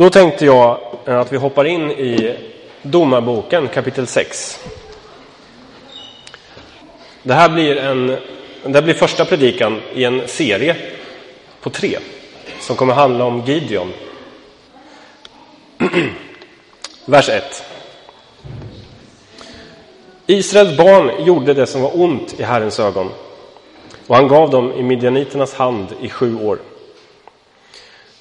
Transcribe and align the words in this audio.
Då 0.00 0.10
tänkte 0.10 0.44
jag 0.44 0.80
eh, 1.06 1.20
att 1.20 1.32
vi 1.32 1.36
hoppar 1.36 1.64
in 1.64 1.90
i 1.90 2.36
Domarboken 2.82 3.68
kapitel 3.68 4.06
6. 4.06 4.60
Det 7.22 7.34
här 7.34 7.48
blir, 7.48 7.76
en, 7.76 8.06
det 8.64 8.74
här 8.74 8.82
blir 8.82 8.94
första 8.94 9.24
predikan 9.24 9.80
i 9.94 10.04
en 10.04 10.28
serie 10.28 10.76
på 11.60 11.70
tre 11.70 11.98
som 12.60 12.76
kommer 12.76 12.94
handla 12.94 13.24
om 13.24 13.44
Gideon. 13.46 13.92
Vers 17.04 17.28
1. 17.28 17.64
Israels 20.26 20.76
barn 20.76 21.24
gjorde 21.24 21.54
det 21.54 21.66
som 21.66 21.82
var 21.82 22.00
ont 22.00 22.40
i 22.40 22.42
Herrens 22.42 22.80
ögon 22.80 23.10
och 24.06 24.16
han 24.16 24.28
gav 24.28 24.50
dem 24.50 24.72
i 24.72 24.82
midjaniternas 24.82 25.54
hand 25.54 25.86
i 26.00 26.08
sju 26.08 26.36
år. 26.44 26.58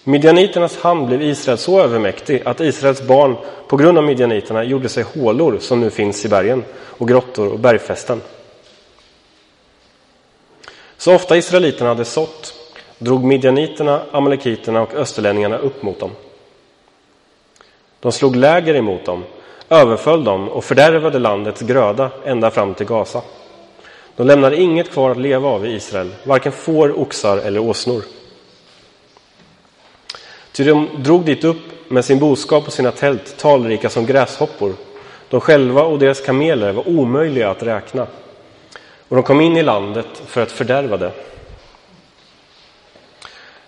Midjaniternas 0.04 0.78
hand 0.78 1.08
blev 1.08 1.22
Israel 1.22 1.58
så 1.58 1.82
övermäktig 1.82 2.42
att 2.46 2.60
Israels 2.60 3.02
barn 3.02 3.36
på 3.68 3.78
grund 3.78 3.98
av 3.98 4.04
midjaniterna 4.04 4.64
gjorde 4.64 4.90
sig 4.90 5.04
hålor 5.04 5.58
som 5.60 5.80
nu 5.80 5.90
finns 5.90 6.26
i 6.26 6.30
bergen 6.30 6.64
och 6.74 7.08
grottor 7.08 7.48
och 7.54 7.60
bergfästen. 7.60 8.22
Så 10.98 11.16
ofta 11.16 11.38
israeliterna 11.38 11.90
hade 11.90 12.06
sått 12.06 12.54
drog 13.00 13.24
midjaniterna, 13.24 14.02
amalekiterna 14.12 14.82
och 14.82 14.94
österlänningarna 14.94 15.58
upp 15.58 15.84
mot 15.84 16.00
dem. 16.00 16.12
De 18.00 18.12
slog 18.12 18.36
läger 18.36 18.76
emot 18.76 19.06
dem, 19.06 19.24
överföll 19.70 20.24
dem 20.24 20.50
och 20.50 20.64
fördärvade 20.64 21.20
landets 21.20 21.62
gröda 21.62 22.12
ända 22.26 22.52
fram 22.52 22.74
till 22.74 22.86
Gaza. 22.86 23.22
De 24.16 24.28
lämnade 24.28 24.62
inget 24.62 24.92
kvar 24.92 25.12
att 25.12 25.18
leva 25.18 25.50
av 25.50 25.66
i 25.66 25.70
Israel, 25.70 26.16
varken 26.24 26.52
får, 26.52 27.00
oxar 27.00 27.38
eller 27.38 27.60
åsnor. 27.60 28.04
Ty 30.60 30.66
de 30.66 30.90
drog 30.98 31.26
dit 31.26 31.44
upp 31.44 31.58
med 31.88 32.06
sin 32.06 32.20
boskap 32.20 32.68
och 32.68 32.74
sina 32.74 32.92
tält, 32.92 33.38
talrika 33.38 33.90
som 33.90 34.06
gräshoppor. 34.06 34.74
De 35.30 35.42
själva 35.42 35.84
och 35.84 36.00
deras 36.00 36.22
kameler 36.22 36.72
var 36.72 36.90
omöjliga 36.90 37.50
att 37.50 37.64
räkna. 37.64 38.08
Och 39.08 39.16
de 39.16 39.24
kom 39.24 39.42
in 39.42 39.58
i 39.58 39.64
landet 39.64 40.06
för 40.28 40.42
att 40.42 40.52
fördärva 40.52 40.98
det. 40.98 41.12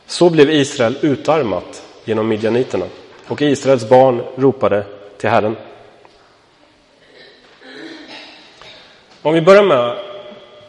Så 0.06 0.30
blev 0.30 0.50
Israel 0.50 0.98
utarmat 1.02 1.83
genom 2.06 2.28
midjaniterna, 2.28 2.86
och 3.28 3.42
Israels 3.42 3.89
barn 3.89 4.22
ropade 4.36 4.83
till 5.17 5.30
Herren. 5.30 5.55
Om 9.22 9.33
vi 9.33 9.42
börjar 9.42 9.64
med 9.64 9.98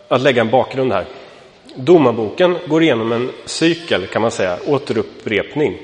att 0.08 0.20
lägga 0.20 0.40
en 0.40 0.50
bakgrund 0.50 0.92
här. 0.92 1.04
Domarboken 1.74 2.58
går 2.66 2.82
igenom 2.82 3.12
en 3.12 3.30
cykel, 3.44 4.06
kan 4.06 4.22
man 4.22 4.30
säga, 4.30 4.58
återupprepning 4.66 5.78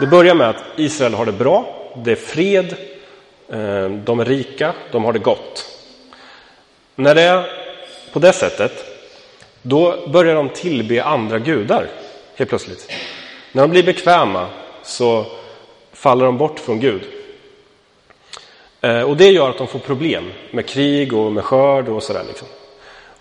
det 0.00 0.06
börjar 0.06 0.34
med 0.34 0.48
att 0.48 0.64
Israel 0.76 1.14
har 1.14 1.26
det 1.26 1.32
bra, 1.32 1.90
det 1.96 2.12
är 2.12 2.16
fred, 2.16 2.74
eh, 3.48 3.88
de 3.88 4.20
är 4.20 4.24
rika, 4.24 4.74
de 4.92 5.04
har 5.04 5.12
det 5.12 5.18
gott. 5.18 5.66
När 6.94 7.14
det 7.14 7.22
är 7.22 7.46
på 8.12 8.18
det 8.18 8.32
sättet, 8.32 8.84
då 9.62 10.08
börjar 10.08 10.34
de 10.34 10.48
tillbe 10.48 11.04
andra 11.04 11.38
gudar 11.38 11.86
helt 12.36 12.48
plötsligt. 12.48 12.92
När 13.52 13.62
de 13.62 13.70
blir 13.70 13.82
bekväma 13.82 14.46
så 14.82 15.26
faller 15.92 16.24
de 16.24 16.38
bort 16.38 16.60
från 16.60 16.80
Gud. 16.80 17.02
Eh, 18.80 19.02
och 19.02 19.16
det 19.16 19.30
gör 19.30 19.50
att 19.50 19.58
de 19.58 19.66
får 19.66 19.78
problem 19.78 20.32
med 20.50 20.66
krig 20.66 21.12
och 21.12 21.32
med 21.32 21.44
skörd 21.44 21.88
och 21.88 22.02
sådär. 22.02 22.24
Liksom. 22.28 22.48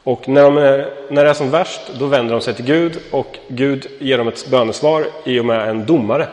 Och 0.03 0.27
när, 0.27 0.43
de 0.43 0.57
är, 0.57 0.93
när 1.09 1.23
det 1.23 1.29
är 1.29 1.33
som 1.33 1.49
värst, 1.49 1.81
då 1.99 2.05
vänder 2.05 2.33
de 2.33 2.41
sig 2.41 2.53
till 2.53 2.65
Gud 2.65 2.99
och 3.11 3.37
Gud 3.47 3.87
ger 3.99 4.17
dem 4.17 4.27
ett 4.27 4.47
bönesvar 4.49 5.05
i 5.25 5.39
och 5.39 5.45
med 5.45 5.69
en 5.69 5.85
domare 5.85 6.27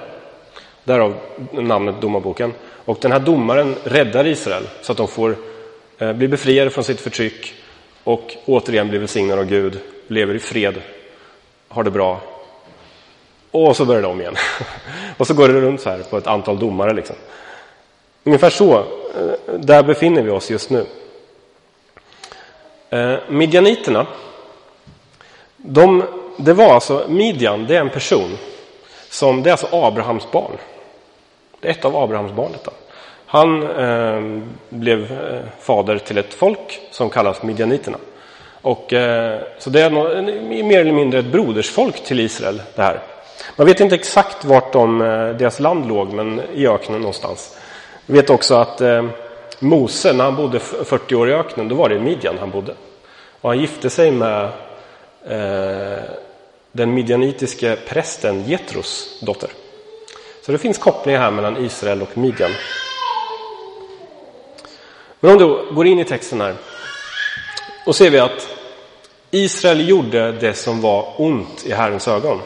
Därav 0.91 1.15
namnet 1.53 2.01
Domarboken. 2.01 2.55
Och 2.85 2.99
den 3.01 3.13
här 3.13 3.21
domaren 3.21 3.77
räddar 3.85 4.27
Israel 4.27 4.69
så 4.83 4.93
att 4.93 4.99
de 4.99 5.09
får 5.09 5.37
eh, 5.99 6.13
bli 6.13 6.29
befriade 6.29 6.71
från 6.71 6.85
sitt 6.85 7.01
förtryck 7.01 7.55
och 8.05 8.37
återigen 8.45 8.89
blir 8.89 8.99
välsignade 8.99 9.41
av 9.41 9.47
Gud, 9.47 9.81
lever 10.07 10.35
i 10.35 10.39
fred, 10.39 10.75
har 11.69 11.83
det 11.83 11.91
bra. 11.91 12.21
Och 13.51 13.77
så 13.77 13.85
börjar 13.85 14.03
det 14.03 14.09
om 14.09 14.21
igen. 14.21 14.37
och 15.17 15.27
så 15.27 15.35
går 15.35 15.49
det 15.49 15.61
runt 15.61 15.81
så 15.81 15.91
här 15.91 15.99
på 15.99 16.19
ett 16.19 16.27
antal 16.27 16.59
domare. 16.59 16.95
Liksom. 16.95 17.17
Ungefär 18.25 18.51
så, 18.51 18.79
eh, 18.79 19.55
där 19.59 19.83
befinner 19.83 20.23
vi 20.23 20.31
oss 20.31 20.51
just 20.51 20.71
nu. 20.71 20.87
Eh, 22.91 23.17
midjaniterna, 23.29 24.07
de, 25.57 26.05
det 26.37 26.53
var 26.53 26.75
alltså, 26.75 27.07
Midjan, 27.09 27.67
det 27.67 27.77
är 27.77 27.81
en 27.81 27.91
person 27.91 28.39
som, 29.11 29.43
det 29.43 29.51
är 29.51 29.53
alltså 29.53 29.69
Abrahams 29.73 30.31
barn. 30.31 30.57
Det 31.61 31.69
är 31.69 31.73
ett 31.73 31.85
av 31.85 31.97
Abrahams 31.97 32.33
barn. 32.33 32.53
Detta. 32.53 32.71
Han 33.27 33.63
eh, 33.63 34.43
blev 34.69 35.13
eh, 35.13 35.41
fader 35.61 35.99
till 35.99 36.19
ett 36.19 36.35
folk 36.35 36.81
som 36.91 37.11
kallas 37.11 37.43
midjaniterna. 37.43 37.99
Och, 38.63 38.93
eh, 38.93 39.41
så 39.59 39.71
det 39.71 39.81
är 39.81 39.91
mer 40.63 40.81
eller 40.81 40.93
mindre 40.93 41.21
ett 41.21 41.33
brodersfolk 41.33 42.05
till 42.05 42.21
Israel. 42.21 42.63
det 42.75 42.83
här. 42.83 43.01
Man 43.57 43.67
vet 43.67 43.81
inte 43.81 43.95
exakt 43.95 44.45
vart 44.45 44.73
de, 44.73 45.01
eh, 45.01 45.29
deras 45.29 45.61
land 45.61 45.89
låg, 45.89 46.13
men 46.13 46.41
i 46.55 46.67
öknen 46.67 47.01
någonstans. 47.01 47.57
Vi 48.07 48.15
vet 48.15 48.31
också 48.31 48.55
att 48.55 48.81
eh, 48.81 49.05
Mose, 49.59 50.13
när 50.13 50.25
han 50.25 50.37
bodde 50.37 50.59
40 50.59 51.15
år 51.15 51.31
i 51.31 51.33
öknen, 51.33 51.69
då 51.69 51.75
var 51.75 51.89
det 51.89 51.95
i 51.95 52.01
Midjan 52.01 52.39
han 52.39 52.51
bodde. 52.51 52.75
Och 53.41 53.51
han 53.51 53.59
gifte 53.59 53.91
sig 53.91 54.11
med 54.11 54.45
eh, 55.27 56.03
den 56.73 56.95
midjanitiske 56.95 57.77
prästen 57.89 58.45
Jetros 58.45 59.21
dotter. 59.23 59.51
Så 60.43 60.53
det 60.53 60.59
finns 60.59 60.79
kopplingar 60.79 61.21
här 61.21 61.31
mellan 61.31 61.65
Israel 61.65 62.03
och 62.03 62.19
Midjan. 62.19 62.51
Men 65.21 65.33
om 65.33 65.39
du 65.39 65.75
går 65.75 65.87
in 65.87 65.99
i 65.99 66.05
texten 66.05 66.41
här 66.41 66.55
och 67.87 67.97
ser 67.97 68.11
vi 68.11 68.19
att 68.19 68.49
Israel 69.31 69.89
gjorde 69.89 70.33
det 70.33 70.55
som 70.55 70.81
var 70.81 71.15
ont 71.17 71.67
i 71.67 71.73
Herrens 71.73 72.09
ögon. 72.09 72.41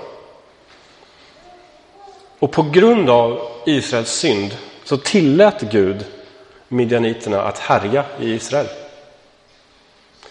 Och 2.39 2.53
på 2.53 2.63
grund 2.63 3.11
av 3.11 3.49
Israels 3.67 4.11
synd 4.11 4.57
så 4.85 4.97
tillät 4.97 5.61
Gud 5.61 6.05
midjaniterna 6.69 7.43
att 7.43 7.59
härja 7.59 8.05
i 8.21 8.33
Israel. 8.33 8.67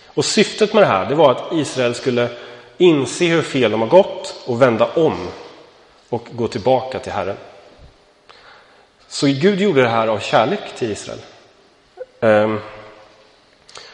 Och 0.05 0.25
syftet 0.25 0.73
med 0.73 0.83
det 0.83 0.87
här 0.87 1.05
det 1.05 1.15
var 1.15 1.31
att 1.31 1.53
Israel 1.53 1.95
skulle 1.95 2.29
inse 2.77 3.25
hur 3.25 3.41
fel 3.41 3.71
de 3.71 3.81
har 3.81 3.87
gått 3.87 4.43
och 4.45 4.61
vända 4.61 4.89
om 4.95 5.27
och 6.09 6.27
gå 6.31 6.47
tillbaka 6.47 6.99
till 6.99 7.11
Herren. 7.11 7.37
Så 9.13 9.27
Gud 9.27 9.61
gjorde 9.61 9.81
det 9.81 9.87
här 9.87 10.07
av 10.07 10.19
kärlek 10.19 10.75
till 10.75 10.91
Israel. 10.91 11.19
Ehm, 12.19 12.59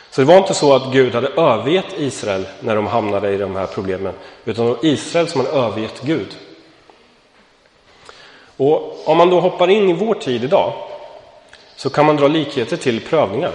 så 0.10 0.22
det 0.22 0.28
var 0.28 0.38
inte 0.38 0.54
så 0.54 0.76
att 0.76 0.94
Gud 0.94 1.16
hade 1.16 1.28
övergett 1.28 1.86
Israel 1.98 2.48
när 2.60 2.76
de 2.76 2.88
hamnade 2.88 3.34
i 3.34 3.38
de 3.38 3.56
här 3.56 3.66
problemen, 3.66 4.14
utan 4.46 4.66
det 4.66 4.72
var 4.72 4.86
Israel 4.86 5.28
som 5.28 5.46
hade 5.46 5.58
övergett 5.58 6.02
Gud. 6.02 6.36
Och 8.58 9.08
om 9.10 9.18
man 9.18 9.30
då 9.30 9.40
hoppar 9.40 9.68
in 9.70 9.90
i 9.90 9.94
vår 9.94 10.14
tid 10.16 10.44
idag 10.44 10.74
så 11.76 11.90
kan 11.90 12.06
man 12.06 12.16
dra 12.16 12.28
likheter 12.28 12.78
till 12.78 13.02
prövningar. 13.02 13.54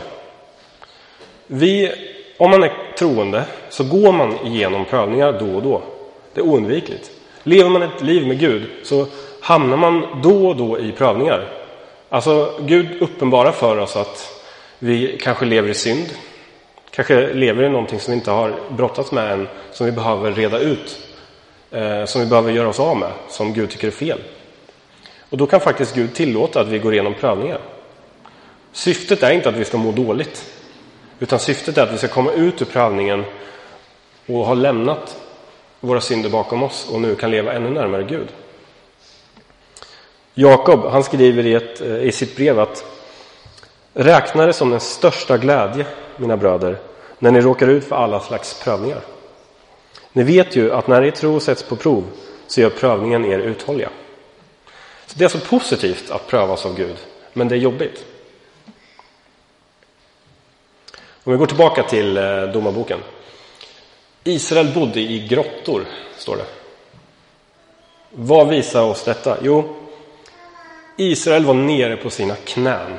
Vi, 1.46 1.92
om 2.38 2.50
man 2.50 2.62
är 2.62 2.94
troende 2.98 3.44
så 3.69 3.84
går 3.84 4.12
man 4.12 4.46
igenom 4.46 4.84
prövningar 4.84 5.32
då 5.32 5.56
och 5.56 5.62
då. 5.62 5.82
Det 6.34 6.41
är 6.41 6.44
oundvikligt. 6.44 7.10
Lever 7.42 7.70
man 7.70 7.82
ett 7.82 8.02
liv 8.02 8.26
med 8.26 8.41
Gud 8.41 8.70
så 8.82 9.06
hamnar 9.44 9.77
man 9.77 10.21
då 10.22 10.49
och 10.49 10.56
då 10.56 10.78
i 10.78 10.93
prövningar. 10.93 11.49
Alltså, 12.09 12.55
Gud 12.60 13.03
uppenbarar 13.03 13.53
för 13.53 13.78
oss 13.78 13.97
att 13.97 14.43
vi 14.78 15.19
kanske 15.22 15.44
lever 15.44 15.69
i 15.69 15.75
synd, 15.75 16.06
kanske 16.91 17.32
lever 17.32 17.62
i 17.62 17.69
någonting 17.69 18.00
som 18.00 18.12
vi 18.12 18.19
inte 18.19 18.31
har 18.31 18.55
brottats 18.71 19.12
med 19.12 19.32
än, 19.32 19.49
som 19.72 19.87
vi 19.87 19.93
behöver 19.93 20.32
reda 20.32 20.59
ut, 20.59 20.99
eh, 21.71 22.05
som 22.05 22.21
vi 22.21 22.27
behöver 22.27 22.53
göra 22.53 22.69
oss 22.69 22.81
av 22.81 22.97
med, 22.97 23.12
som 23.28 23.53
Gud 23.53 23.71
tycker 23.71 23.87
är 23.87 23.91
fel. 23.91 24.19
Och 25.31 25.38
då 25.38 25.47
kan 25.47 25.61
faktiskt 25.61 25.94
Gud 25.94 26.15
tillåta 26.15 26.61
att 26.61 26.69
vi 26.69 26.79
går 26.79 26.93
igenom 26.93 27.14
prövningar. 27.14 27.61
Syftet 28.73 29.23
är 29.23 29.31
inte 29.31 29.49
att 29.49 29.56
vi 29.56 29.64
ska 29.64 29.79
må 29.79 29.93
dåligt, 29.93 30.44
utan 31.19 31.38
syftet 31.38 31.79
är 31.79 31.82
att 31.82 31.93
vi 31.93 31.99
ska 31.99 32.08
komma 32.08 32.32
ut 32.32 32.62
ur 32.62 32.67
prövningen 32.67 33.25
och 34.26 34.46
ha 34.46 34.55
lämnat 34.55 35.17
våra 35.81 36.00
synder 36.00 36.31
bakom 36.31 36.62
oss 36.62 36.88
och 36.93 37.00
nu 37.00 37.14
kan 37.14 37.31
leva 37.31 37.52
ännu 37.52 37.70
närmare 37.70 38.02
Gud. 38.02 38.29
Jakob 40.34 40.81
han 40.81 41.04
skriver 41.04 41.46
i, 41.46 41.54
ett, 41.54 41.81
eh, 41.81 41.96
i 41.96 42.12
sitt 42.12 42.36
brev 42.36 42.60
att 42.60 42.84
Räkna 43.96 44.46
det 44.46 44.52
som 44.52 44.70
den 44.70 44.81
största 44.81 45.38
glädje, 45.38 45.86
mina 46.16 46.36
bröder, 46.36 46.78
när 47.19 47.31
ni 47.31 47.40
råkar 47.40 47.69
ut 47.69 47.84
för 47.84 47.96
alla 47.96 48.20
slags 48.20 48.62
prövningar. 48.64 49.00
Ni 50.12 50.22
vet 50.22 50.56
ju 50.56 50.72
att 50.72 50.86
när 50.86 51.02
er 51.02 51.10
tro 51.10 51.40
sätts 51.40 51.62
på 51.62 51.76
prov 51.76 52.04
så 52.46 52.60
gör 52.60 52.70
prövningen 52.70 53.25
er 53.25 53.38
uthålliga. 53.38 53.88
Så 55.06 55.19
Det 55.19 55.25
är 55.25 55.26
alltså 55.26 55.48
positivt 55.56 56.10
att 56.10 56.26
prövas 56.26 56.66
av 56.66 56.76
Gud, 56.76 56.96
men 57.32 57.48
det 57.48 57.54
är 57.54 57.58
jobbigt. 57.58 58.04
Om 61.25 61.32
vi 61.32 61.38
går 61.38 61.46
tillbaka 61.46 61.82
till 61.82 62.16
eh, 62.16 62.42
Domarboken. 62.42 62.98
Israel 64.25 64.75
bodde 64.75 65.00
i 65.00 65.26
grottor, 65.28 65.84
står 66.16 66.36
det. 66.36 66.46
Vad 68.10 68.48
visar 68.48 68.82
oss 68.82 69.04
detta? 69.04 69.36
Jo, 69.42 69.76
Israel 70.96 71.44
var 71.44 71.55
nere 71.55 71.96
på 71.96 72.11
sina 72.11 72.35
knän. 72.37 72.99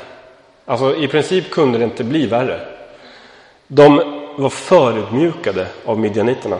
Alltså 0.65 0.95
i 0.95 1.07
princip 1.07 1.51
kunde 1.51 1.77
det 1.77 1.83
inte 1.83 2.03
bli 2.03 2.25
värre. 2.25 2.68
De 3.68 3.95
var 4.38 4.50
förutmjukade 4.50 5.68
av 5.86 6.00
midjaniterna. 6.00 6.59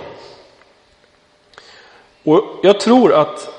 Och 2.24 2.44
jag 2.64 2.80
tror 2.80 3.14
att 3.14 3.50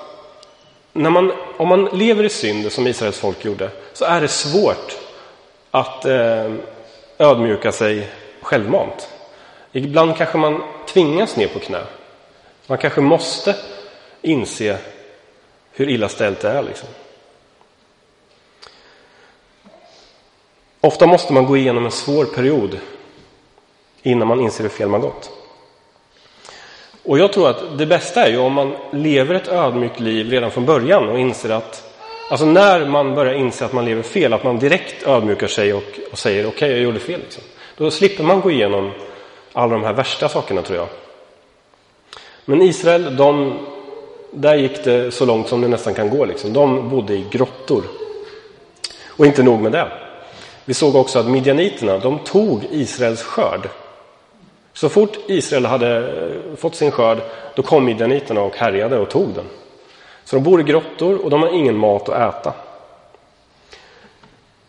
när 0.93 1.11
man, 1.11 1.33
om 1.57 1.69
man 1.69 1.85
lever 1.85 2.25
i 2.25 2.29
synd 2.29 2.73
som 2.73 2.87
Israels 2.87 3.19
folk 3.19 3.45
gjorde 3.45 3.71
så 3.93 4.05
är 4.05 4.21
det 4.21 4.29
svårt 4.29 4.97
att 5.71 6.05
eh, 6.05 6.53
ödmjuka 7.19 7.73
sig 7.73 8.09
självmant. 8.43 9.09
Ibland 9.73 10.17
kanske 10.17 10.39
man 10.39 10.63
tvingas 10.89 11.37
ner 11.37 11.49
på 11.49 11.59
knä. 11.59 11.83
Man 12.67 12.79
kanske 12.79 13.01
måste 13.01 13.55
inse 14.23 14.79
hur 15.73 15.89
illa 15.89 16.09
ställt 16.09 16.41
det 16.41 16.49
är. 16.49 16.63
Liksom. 16.63 16.89
Ofta 20.87 21.07
måste 21.07 21.33
man 21.33 21.47
gå 21.47 21.57
igenom 21.57 21.85
en 21.85 21.91
svår 21.91 22.25
period 22.25 22.79
innan 24.03 24.29
man 24.29 24.41
inser 24.41 24.63
hur 24.63 24.71
fel 24.71 24.89
man 24.89 25.01
gått. 25.01 25.31
Och 27.05 27.19
jag 27.19 27.33
tror 27.33 27.49
att 27.49 27.79
det 27.79 27.87
bästa 27.87 28.27
är 28.27 28.31
ju 28.31 28.39
om 28.39 28.53
man 28.53 28.77
lever 28.93 29.35
ett 29.35 29.49
ödmjukt 29.49 30.01
liv 30.01 30.31
redan 30.31 30.51
från 30.51 30.67
början 30.67 31.09
och 31.09 31.19
inser 31.19 31.51
att, 31.51 31.95
alltså 32.31 32.47
när 32.47 32.87
man 32.87 33.15
börjar 33.15 33.35
inse 33.35 33.65
att 33.65 33.73
man 33.73 33.85
lever 33.85 34.03
fel, 34.03 34.33
att 34.33 34.45
man 34.45 34.59
direkt 34.59 35.07
ödmjukar 35.07 35.47
sig 35.47 35.75
och, 35.75 35.99
och 36.13 36.19
säger 36.19 36.47
okej, 36.47 36.57
okay, 36.57 36.71
jag 36.71 36.81
gjorde 36.81 36.99
fel. 36.99 37.21
Liksom. 37.21 37.43
Då 37.77 37.91
slipper 37.91 38.25
man 38.25 38.41
gå 38.41 38.51
igenom 38.51 38.93
alla 39.53 39.73
de 39.73 39.85
här 39.85 39.93
värsta 39.93 40.29
sakerna 40.29 40.63
tror 40.63 40.79
jag. 40.79 40.89
Men 42.45 42.63
Israel, 42.63 43.17
de, 43.17 43.59
där 44.31 44.55
gick 44.55 44.85
det 44.85 45.15
så 45.15 45.25
långt 45.25 45.49
som 45.49 45.61
det 45.61 45.69
nästan 45.69 45.95
kan 45.95 46.11
gå. 46.11 46.25
Liksom. 46.25 46.53
De 46.53 46.89
bodde 46.89 47.15
i 47.15 47.27
grottor. 47.31 47.85
Och 49.07 49.27
inte 49.27 49.43
nog 49.43 49.61
med 49.61 49.73
det. 49.73 50.06
Vi 50.69 50.75
såg 50.75 50.97
också 50.97 51.19
att 51.19 51.27
midjaniterna, 51.27 51.99
de 51.99 52.19
tog 52.19 52.65
Israels 52.71 53.23
skörd. 53.23 53.69
Så 54.73 54.89
fort 54.89 55.19
Israel 55.27 55.67
hade 55.67 55.97
eh, 55.97 56.57
fått 56.57 56.75
sin 56.75 56.91
skörd, 56.91 57.19
då 57.55 57.63
kom 57.63 57.85
midjaniterna 57.85 58.41
och 58.41 58.57
härjade 58.57 58.99
och 58.99 59.11
tog 59.11 59.29
den. 59.29 59.45
Så 60.25 60.37
de 60.37 60.43
bor 60.43 60.61
i 60.61 60.65
grottor 60.65 61.25
och 61.25 61.31
de 61.31 61.43
har 61.43 61.49
ingen 61.49 61.77
mat 61.77 62.09
att 62.09 62.35
äta. 62.35 62.53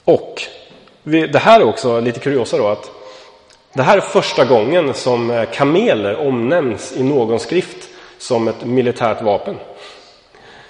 Och 0.03 0.41
det 1.03 1.39
här 1.39 1.59
är 1.59 1.65
också 1.65 1.99
lite 1.99 2.19
kuriosa 2.19 2.57
då 2.57 2.67
att 2.67 2.91
det 3.73 3.83
här 3.83 3.97
är 3.97 4.01
första 4.01 4.45
gången 4.45 4.93
som 4.93 5.31
eh, 5.31 5.45
kameler 5.53 6.27
omnämns 6.27 6.93
i 6.97 7.03
någon 7.03 7.39
skrift 7.39 7.89
som 8.17 8.47
ett 8.47 8.65
militärt 8.65 9.21
vapen. 9.21 9.55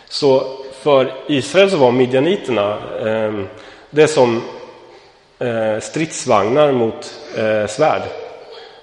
Så 0.09 0.57
för 0.81 1.13
Israel 1.27 1.71
så 1.71 1.77
var 1.77 1.91
midjaniterna 1.91 2.77
eh, 3.05 3.33
det 3.89 4.07
som 4.07 4.41
Eh, 5.39 5.79
stridsvagnar 5.79 6.71
mot 6.71 7.19
eh, 7.35 7.67
svärd. 7.67 8.01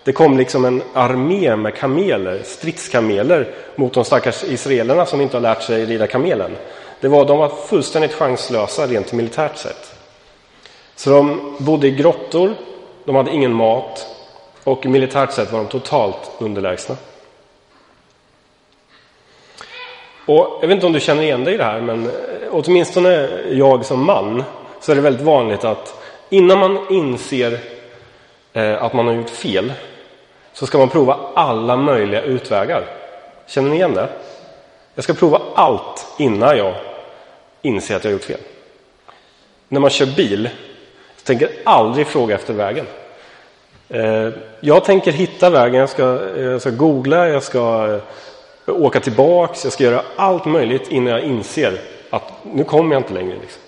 Det 0.05 0.12
kom 0.12 0.39
liksom 0.39 0.65
en 0.65 0.83
armé 0.93 1.56
med 1.56 1.75
kameler, 1.75 2.41
stridskameler, 2.45 3.55
mot 3.77 3.95
de 3.95 4.05
stackars 4.05 4.45
israelerna 4.45 5.06
som 5.06 5.21
inte 5.21 5.37
har 5.37 5.43
lärt 5.43 5.62
sig 5.62 5.85
rida 5.85 6.06
kamelen. 6.06 6.56
Det 7.01 7.09
var, 7.09 7.25
de 7.25 7.39
var 7.39 7.49
fullständigt 7.49 8.12
chanslösa 8.12 8.87
rent 8.87 9.12
militärt 9.12 9.56
sett. 9.56 9.95
Så 10.97 11.11
de 11.11 11.56
bodde 11.59 11.87
i 11.87 11.91
grottor, 11.91 12.55
de 13.05 13.15
hade 13.15 13.31
ingen 13.31 13.53
mat 13.53 14.06
och 14.65 14.87
militärt 14.87 15.33
sett 15.33 15.53
var 15.53 15.59
de 15.59 15.69
totalt 15.69 16.31
underlägsna. 16.39 16.97
Och 20.27 20.59
jag 20.61 20.69
vet 20.69 20.75
inte 20.75 20.87
om 20.87 20.93
du 20.93 21.01
känner 21.01 21.23
igen 21.23 21.45
dig 21.45 21.55
i 21.55 21.56
det 21.56 21.65
här, 21.65 21.81
men 21.81 22.06
eh, 22.06 22.11
åtminstone 22.51 23.29
jag 23.51 23.85
som 23.85 24.05
man 24.05 24.45
så 24.81 24.93
är 24.93 24.97
det 24.97 25.03
väldigt 25.03 25.27
vanligt 25.27 25.65
att 25.65 26.04
innan 26.35 26.59
man 26.59 26.79
inser 26.91 27.59
eh, 28.53 28.83
att 28.83 28.93
man 28.93 29.07
har 29.07 29.15
gjort 29.15 29.31
fel 29.31 29.73
så 30.53 30.67
ska 30.67 30.79
man 30.79 30.89
prova 30.89 31.19
alla 31.35 31.77
möjliga 31.77 32.23
utvägar. 32.23 32.85
Känner 33.47 33.71
ni 33.71 33.77
igen 33.77 33.95
det? 33.95 34.09
Jag 34.95 35.05
ska 35.05 35.15
prova 35.15 35.41
allt 35.55 36.07
innan 36.19 36.59
jag 36.59 36.75
inser 37.63 37.97
att 37.97 38.05
jag 38.05 38.11
har 38.11 38.13
gjort 38.13 38.25
fel. 38.25 38.41
När 39.69 39.81
man 39.81 39.91
kör 39.91 40.07
bil 40.07 40.49
så 41.17 41.25
tänker 41.25 41.47
jag 41.47 41.55
aldrig 41.65 42.07
fråga 42.07 42.35
efter 42.35 42.55
vägen. 42.55 42.87
Eh, 43.89 44.29
jag 44.61 44.85
tänker 44.85 45.13
hitta 45.13 45.51
vägen, 45.51 45.81
jag 45.81 45.89
ska, 45.89 46.35
jag 46.37 46.61
ska 46.61 46.71
googla, 46.71 47.29
jag 47.29 47.43
ska 47.43 47.95
eh, 48.67 48.75
åka 48.75 49.01
tillbaks, 49.01 49.65
jag 49.65 49.73
ska 49.73 49.85
göra 49.85 50.03
allt 50.17 50.45
möjligt 50.45 50.89
innan 50.89 51.13
jag 51.13 51.23
inser 51.23 51.81
att 52.11 52.33
nu 52.43 52.65
kommer 52.65 52.95
jag 52.95 53.01
inte 53.01 53.15
längre. 53.15 53.37
Liksom. 53.41 53.64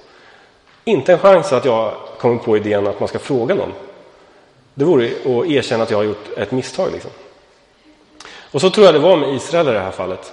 Inte 0.88 1.12
en 1.12 1.18
chans 1.18 1.52
att 1.52 1.64
jag 1.64 1.94
kommer 2.18 2.38
på 2.38 2.56
idén 2.56 2.86
att 2.86 3.00
man 3.00 3.08
ska 3.08 3.18
fråga 3.18 3.54
någon. 3.54 3.72
Det 4.74 4.84
vore 4.84 5.06
att 5.06 5.46
erkänna 5.46 5.82
att 5.82 5.90
jag 5.90 5.98
har 5.98 6.04
gjort 6.04 6.28
ett 6.36 6.52
misstag. 6.52 6.92
Liksom. 6.92 7.10
Och 8.52 8.60
så 8.60 8.70
tror 8.70 8.86
jag 8.86 8.94
det 8.94 8.98
var 8.98 9.16
med 9.16 9.34
Israel 9.34 9.68
i 9.68 9.72
det 9.72 9.80
här 9.80 9.90
fallet. 9.90 10.32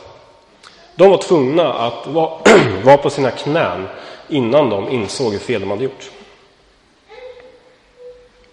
De 0.95 1.09
var 1.09 1.17
tvungna 1.17 1.73
att 1.73 2.07
vara 2.07 2.97
på 3.03 3.09
sina 3.09 3.31
knän 3.31 3.87
innan 4.27 4.69
de 4.69 4.89
insåg 4.89 5.31
hur 5.31 5.39
fel 5.39 5.61
de 5.61 5.69
hade 5.69 5.83
gjort. 5.83 6.11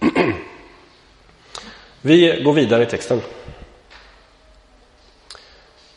Vi 2.00 2.42
går 2.44 2.52
vidare 2.52 2.82
i 2.82 2.86
texten. 2.86 3.22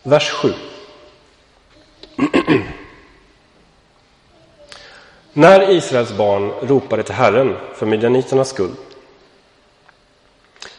Vers 0.04 0.30
7. 0.30 0.54
När 5.34 5.72
Israels 5.72 6.14
barn 6.14 6.52
ropade 6.62 7.04
till 7.04 7.16
Herren 7.16 7.56
för 7.76 7.86
midjaniternas 7.86 8.50
skull 8.50 8.72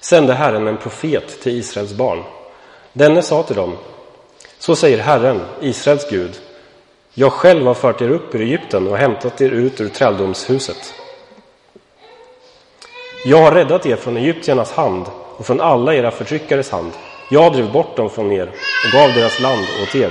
sände 0.00 0.34
Herren 0.34 0.66
en 0.66 0.76
profet 0.76 1.42
till 1.42 1.58
Israels 1.58 1.92
barn. 1.92 2.22
Denne 2.92 3.22
sa 3.22 3.42
till 3.42 3.56
dem, 3.56 3.76
så 4.58 4.76
säger 4.76 4.98
Herren, 4.98 5.40
Israels 5.60 6.10
Gud, 6.10 6.40
jag 7.14 7.32
själv 7.32 7.66
har 7.66 7.74
fört 7.74 8.02
er 8.02 8.10
upp 8.10 8.34
ur 8.34 8.40
Egypten 8.40 8.88
och 8.88 8.96
hämtat 8.96 9.40
er 9.40 9.50
ut 9.50 9.80
ur 9.80 9.88
träldomshuset. 9.88 10.94
Jag 13.26 13.38
har 13.42 13.52
räddat 13.52 13.86
er 13.86 13.96
från 13.96 14.16
egyptiernas 14.16 14.72
hand 14.72 15.06
och 15.36 15.46
från 15.46 15.60
alla 15.60 15.94
era 15.94 16.10
förtryckares 16.10 16.70
hand. 16.70 16.92
Jag 17.30 17.52
drev 17.52 17.72
bort 17.72 17.96
dem 17.96 18.10
från 18.10 18.32
er 18.32 18.46
och 18.86 18.92
gav 18.92 19.12
deras 19.14 19.40
land 19.40 19.66
åt 19.82 19.94
er. 19.94 20.10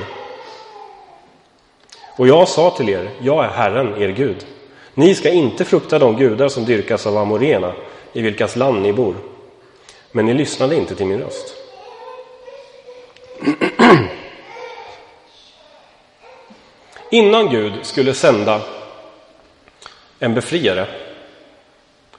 Och 2.17 2.27
jag 2.27 2.47
sa 2.47 2.71
till 2.71 2.89
er, 2.89 3.09
jag 3.21 3.45
är 3.45 3.49
Herren, 3.49 4.01
er 4.01 4.09
Gud. 4.09 4.45
Ni 4.93 5.15
ska 5.15 5.29
inte 5.29 5.65
frukta 5.65 5.99
de 5.99 6.17
gudar 6.17 6.49
som 6.49 6.65
dyrkas 6.65 7.07
av 7.07 7.17
amorena, 7.17 7.73
i 8.13 8.21
vilkas 8.21 8.55
land 8.55 8.81
ni 8.81 8.93
bor. 8.93 9.15
Men 10.11 10.25
ni 10.25 10.33
lyssnade 10.33 10.75
inte 10.75 10.95
till 10.95 11.05
min 11.05 11.19
röst. 11.19 11.55
Innan 17.09 17.49
Gud 17.49 17.73
skulle 17.81 18.13
sända 18.13 18.61
en 20.19 20.33
befriare 20.33 20.87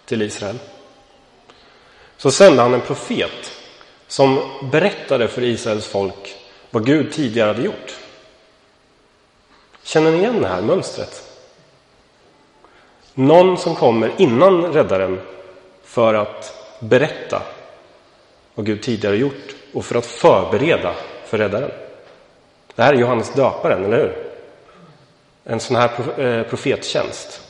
till 0.04 0.22
Israel 0.22 0.58
så 2.16 2.30
sände 2.30 2.62
han 2.62 2.74
en 2.74 2.80
profet 2.80 3.52
som 4.06 4.40
berättade 4.72 5.28
för 5.28 5.42
Israels 5.42 5.86
folk 5.86 6.34
vad 6.70 6.86
Gud 6.86 7.12
tidigare 7.12 7.48
hade 7.48 7.62
gjort. 7.62 8.03
Känner 9.84 10.10
ni 10.10 10.18
igen 10.18 10.42
det 10.42 10.48
här 10.48 10.62
mönstret? 10.62 11.30
Någon 13.14 13.58
som 13.58 13.74
kommer 13.74 14.12
innan 14.18 14.72
räddaren 14.72 15.20
för 15.82 16.14
att 16.14 16.54
berätta 16.80 17.42
vad 18.54 18.66
Gud 18.66 18.82
tidigare 18.82 19.16
gjort 19.16 19.54
och 19.72 19.84
för 19.84 19.94
att 19.94 20.06
förbereda 20.06 20.94
för 21.26 21.38
räddaren. 21.38 21.70
Det 22.74 22.82
här 22.82 22.92
är 22.92 22.98
Johannes 22.98 23.32
döparen, 23.32 23.84
eller 23.84 23.96
hur? 23.96 24.16
En 25.44 25.60
sån 25.60 25.76
här 25.76 26.20
eh, 26.20 26.42
profettjänst. 26.42 27.40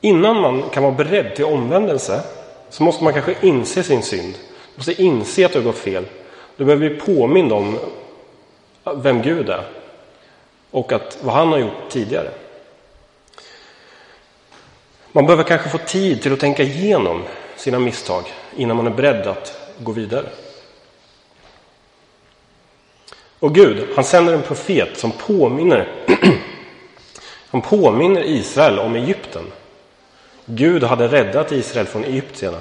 Innan 0.00 0.40
man 0.40 0.62
kan 0.62 0.82
vara 0.82 0.94
beredd 0.94 1.36
till 1.36 1.44
omvändelse 1.44 2.22
så 2.70 2.82
måste 2.82 3.04
man 3.04 3.12
kanske 3.12 3.36
inse 3.40 3.82
sin 3.82 4.02
synd. 4.02 4.34
Man 4.34 4.76
måste 4.76 5.02
inse 5.02 5.46
att 5.46 5.52
du 5.52 5.58
har 5.58 5.64
gått 5.64 5.78
fel. 5.78 6.04
Du 6.56 6.64
behöver 6.64 6.88
bli 6.88 7.00
påmind 7.00 7.52
om 7.52 7.78
vem 8.94 9.22
Gud 9.22 9.48
är 9.48 9.83
och 10.74 10.92
att, 10.92 11.18
vad 11.20 11.34
han 11.34 11.48
har 11.48 11.58
gjort 11.58 11.88
tidigare. 11.90 12.30
Man 15.12 15.26
behöver 15.26 15.44
kanske 15.44 15.68
få 15.68 15.78
tid 15.78 16.22
till 16.22 16.32
att 16.32 16.40
tänka 16.40 16.62
igenom 16.62 17.22
sina 17.56 17.78
misstag 17.78 18.22
innan 18.56 18.76
man 18.76 18.86
är 18.86 18.90
beredd 18.90 19.26
att 19.26 19.58
gå 19.78 19.92
vidare. 19.92 20.26
Och 23.38 23.54
Gud, 23.54 23.88
han 23.94 24.04
sänder 24.04 24.32
en 24.32 24.42
profet 24.42 24.98
som 24.98 25.10
påminner 25.10 25.88
han 27.50 27.62
påminner 27.62 28.24
Israel 28.24 28.78
om 28.78 28.96
Egypten. 28.96 29.52
Gud 30.46 30.82
hade 30.82 31.08
räddat 31.08 31.52
Israel 31.52 31.86
från 31.86 32.04
egyptierna. 32.04 32.60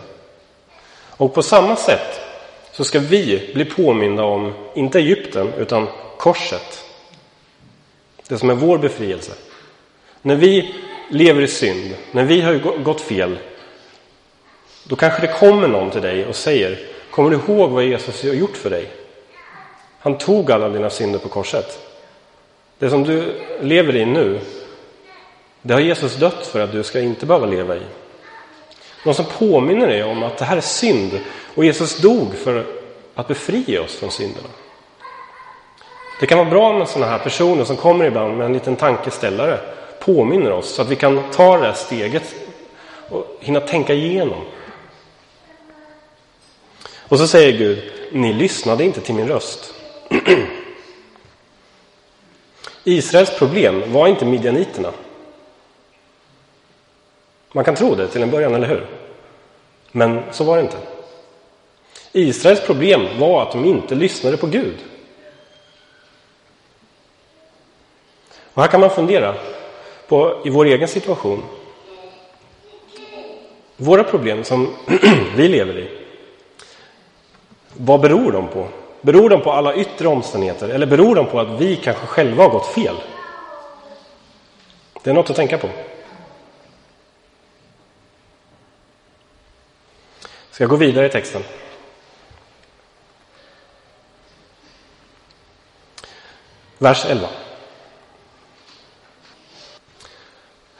Och 1.10 1.34
på 1.34 1.44
samma 1.44 1.76
sätt 1.76 2.22
så 2.72 2.84
ska 2.84 3.00
vi 3.00 3.52
bli 3.54 3.66
påminda 3.66 4.24
om, 4.24 4.54
inte 4.76 5.00
Egypten, 5.00 5.54
utan 5.58 5.88
korset. 6.18 6.83
Det 8.28 8.38
som 8.38 8.50
är 8.50 8.54
vår 8.54 8.78
befrielse. 8.78 9.32
När 10.22 10.36
vi 10.36 10.76
lever 11.10 11.42
i 11.42 11.48
synd, 11.48 11.96
när 12.12 12.24
vi 12.24 12.42
har 12.42 12.84
gått 12.84 13.02
fel, 13.02 13.38
då 14.84 14.96
kanske 14.96 15.22
det 15.22 15.34
kommer 15.40 15.68
någon 15.68 15.92
till 15.92 16.02
dig 16.02 16.26
och 16.26 16.36
säger, 16.36 16.80
kommer 17.12 17.30
du 17.30 17.36
ihåg 17.36 17.70
vad 17.70 17.84
Jesus 17.84 18.24
har 18.24 18.30
gjort 18.30 18.58
för 18.58 18.70
dig? 18.70 18.92
Han 20.00 20.18
tog 20.18 20.52
alla 20.52 20.70
dina 20.70 20.90
synder 20.90 21.20
på 21.20 21.30
korset. 21.30 21.80
Det 22.80 22.90
som 22.90 23.04
du 23.04 23.42
lever 23.62 23.96
i 23.96 24.06
nu, 24.06 24.40
det 25.62 25.74
har 25.74 25.82
Jesus 25.82 26.16
dött 26.16 26.48
för 26.48 26.60
att 26.60 26.72
du 26.72 26.84
ska 26.84 27.00
inte 27.00 27.26
behöva 27.26 27.46
leva 27.46 27.76
i. 27.76 27.82
Någon 29.06 29.16
som 29.16 29.26
påminner 29.26 29.88
dig 29.88 30.04
om 30.04 30.24
att 30.24 30.38
det 30.38 30.46
här 30.46 30.58
är 30.58 30.62
synd 30.62 31.20
och 31.56 31.66
Jesus 31.66 31.98
dog 31.98 32.36
för 32.36 32.66
att 33.16 33.28
befria 33.28 33.82
oss 33.82 33.96
från 33.96 34.12
synderna. 34.12 34.50
Det 36.20 36.28
kan 36.28 36.38
vara 36.38 36.50
bra 36.50 36.78
med 36.78 36.90
sådana 36.90 37.12
här 37.12 37.20
personer 37.20 37.64
som 37.64 37.78
kommer 37.78 38.06
ibland 38.06 38.38
med 38.38 38.46
en 38.46 38.54
liten 38.54 38.76
tankeställare, 38.76 39.60
påminner 40.00 40.52
oss 40.52 40.74
så 40.74 40.82
att 40.82 40.90
vi 40.90 40.96
kan 40.96 41.24
ta 41.32 41.58
det 41.58 41.66
här 41.66 41.74
steget 41.74 42.36
och 43.10 43.38
hinna 43.40 43.60
tänka 43.60 43.94
igenom. 43.94 44.42
Och 46.98 47.20
så 47.20 47.28
säger 47.28 47.58
Gud, 47.58 47.92
ni 48.12 48.34
lyssnade 48.34 48.84
inte 48.84 49.02
till 49.02 49.16
min 49.16 49.28
röst. 49.28 49.74
Israels 52.84 53.38
problem 53.38 53.84
var 53.94 54.08
inte 54.08 54.26
midjaniterna. 54.26 54.92
Man 57.52 57.64
kan 57.64 57.76
tro 57.76 57.96
det 57.96 58.08
till 58.08 58.24
en 58.24 58.32
början, 58.32 58.56
eller 58.56 58.68
hur? 58.68 58.88
Men 59.92 60.24
så 60.32 60.44
var 60.44 60.58
det 60.58 60.62
inte. 60.62 60.78
Israels 62.12 62.66
problem 62.66 63.20
var 63.20 63.42
att 63.42 63.52
de 63.52 63.66
inte 63.66 63.96
lyssnade 63.96 64.38
på 64.38 64.48
Gud. 64.48 64.76
Och 68.54 68.62
här 68.62 68.70
kan 68.70 68.80
man 68.80 68.90
fundera 68.90 69.36
på 70.08 70.42
i 70.46 70.50
vår 70.50 70.66
egen 70.66 70.88
situation. 70.88 71.44
Våra 73.78 74.04
problem 74.04 74.44
som 74.44 74.76
vi 75.36 75.48
lever 75.48 75.78
i. 75.78 75.90
Vad 77.74 78.02
beror 78.02 78.32
de 78.32 78.48
på? 78.48 78.68
Beror 79.02 79.30
de 79.30 79.42
på 79.42 79.52
alla 79.52 79.76
yttre 79.76 80.08
omständigheter 80.08 80.70
eller 80.70 80.86
beror 80.86 81.16
de 81.16 81.26
på 81.26 81.40
att 81.40 81.62
vi 81.62 81.76
kanske 81.76 82.06
själva 82.06 82.44
har 82.44 82.50
gått 82.50 82.68
fel? 82.68 82.96
Det 85.04 85.10
är 85.10 85.14
något 85.14 85.30
att 85.30 85.36
tänka 85.36 85.58
på. 85.58 85.70
Ska 90.52 90.64
jag 90.64 90.70
gå 90.70 90.76
vidare 90.76 91.06
i 91.06 91.10
texten? 91.10 91.44
Vers 96.78 97.06
11. 97.06 97.28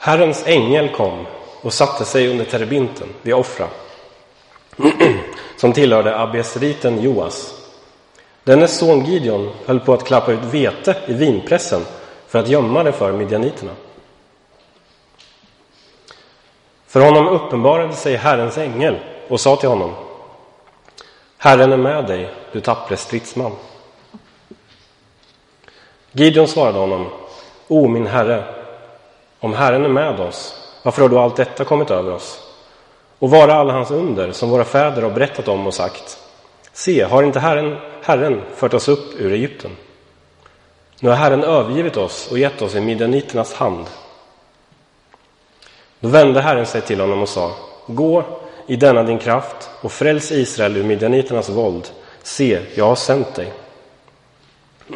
Herrens 0.04 0.46
ängel 0.46 0.88
kom 0.88 1.26
och 1.60 1.72
satte 1.72 2.04
sig 2.04 2.28
under 2.28 2.44
terbinten 2.44 3.08
vid 3.22 3.34
Ofra, 3.34 3.68
som 5.56 5.72
tillhörde 5.72 6.18
abesriten 6.20 7.02
Joas. 7.02 7.54
Dennes 8.42 8.78
son 8.78 9.04
Gideon 9.04 9.52
höll 9.66 9.80
på 9.80 9.94
att 9.94 10.04
klappa 10.04 10.32
ut 10.32 10.44
vete 10.44 10.96
i 11.06 11.12
vinpressen 11.12 11.80
för 12.28 12.38
att 12.38 12.48
gömma 12.48 12.82
det 12.82 12.92
för 12.92 13.12
midjaniterna. 13.12 13.72
För 16.86 17.00
honom 17.00 17.28
uppenbarade 17.28 17.92
sig 17.92 18.16
Herrens 18.16 18.58
ängel 18.58 18.98
och 19.28 19.40
sa 19.40 19.56
till 19.56 19.68
honom 19.68 19.94
Herren 21.38 21.72
är 21.72 21.76
med 21.76 22.06
dig, 22.06 22.34
du 22.52 22.60
tappre 22.60 22.96
stridsman. 22.96 23.52
Gideon 26.12 26.48
svarade 26.48 26.78
honom 26.78 27.06
O 27.68 27.88
min 27.88 28.06
herre, 28.06 28.53
om 29.44 29.54
Herren 29.54 29.84
är 29.84 29.88
med 29.88 30.20
oss, 30.20 30.54
varför 30.82 31.02
har 31.02 31.08
då 31.08 31.20
allt 31.20 31.36
detta 31.36 31.64
kommit 31.64 31.90
över 31.90 32.12
oss? 32.12 32.40
Och 33.18 33.30
vara 33.30 33.54
alla 33.54 33.72
hans 33.72 33.90
under 33.90 34.32
som 34.32 34.50
våra 34.50 34.64
fäder 34.64 35.02
har 35.02 35.10
berättat 35.10 35.48
om 35.48 35.66
och 35.66 35.74
sagt 35.74 36.18
Se, 36.72 37.02
har 37.02 37.22
inte 37.22 37.40
Herren, 37.40 37.76
Herren 38.02 38.42
fört 38.54 38.74
oss 38.74 38.88
upp 38.88 39.20
ur 39.20 39.32
Egypten? 39.32 39.70
Nu 41.00 41.08
har 41.08 41.16
Herren 41.16 41.44
övergivit 41.44 41.96
oss 41.96 42.28
och 42.30 42.38
gett 42.38 42.62
oss 42.62 42.74
i 42.74 42.80
midjaniternas 42.80 43.54
hand. 43.54 43.86
Då 46.00 46.08
vände 46.08 46.40
Herren 46.40 46.66
sig 46.66 46.80
till 46.80 47.00
honom 47.00 47.22
och 47.22 47.28
sa 47.28 47.52
Gå 47.86 48.24
i 48.66 48.76
denna 48.76 49.02
din 49.02 49.18
kraft 49.18 49.70
och 49.80 49.92
fräls 49.92 50.32
Israel 50.32 50.76
ur 50.76 50.84
midjaniternas 50.84 51.48
våld. 51.48 51.90
Se, 52.22 52.60
jag 52.74 52.86
har 52.86 52.96
sänt 52.96 53.34
dig. 53.34 53.52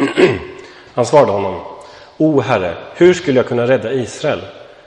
Han 0.94 1.06
svarade 1.06 1.32
honom 1.32 1.77
O 2.18 2.40
Herre, 2.40 2.76
hur 2.94 3.14
skulle 3.14 3.38
jag 3.38 3.46
kunna 3.46 3.66
rädda 3.66 3.92
Israel? 3.92 4.40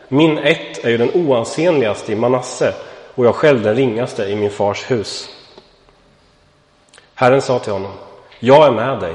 Min 0.08 0.38
ett 0.38 0.86
är 0.86 0.90
ju 0.90 0.98
den 0.98 1.12
oansenligaste 1.14 2.12
i 2.12 2.16
Manasse 2.16 2.74
och 3.16 3.26
jag 3.26 3.36
själv 3.36 3.62
den 3.64 3.76
ringaste 3.76 4.24
i 4.24 4.36
min 4.36 4.52
fars 4.52 4.92
hus. 4.92 5.30
Herren 7.16 7.42
sa 7.42 7.60
till 7.60 7.72
honom, 7.72 7.92
jag 8.40 8.68
är 8.68 8.72
med 8.72 9.00
dig 9.00 9.14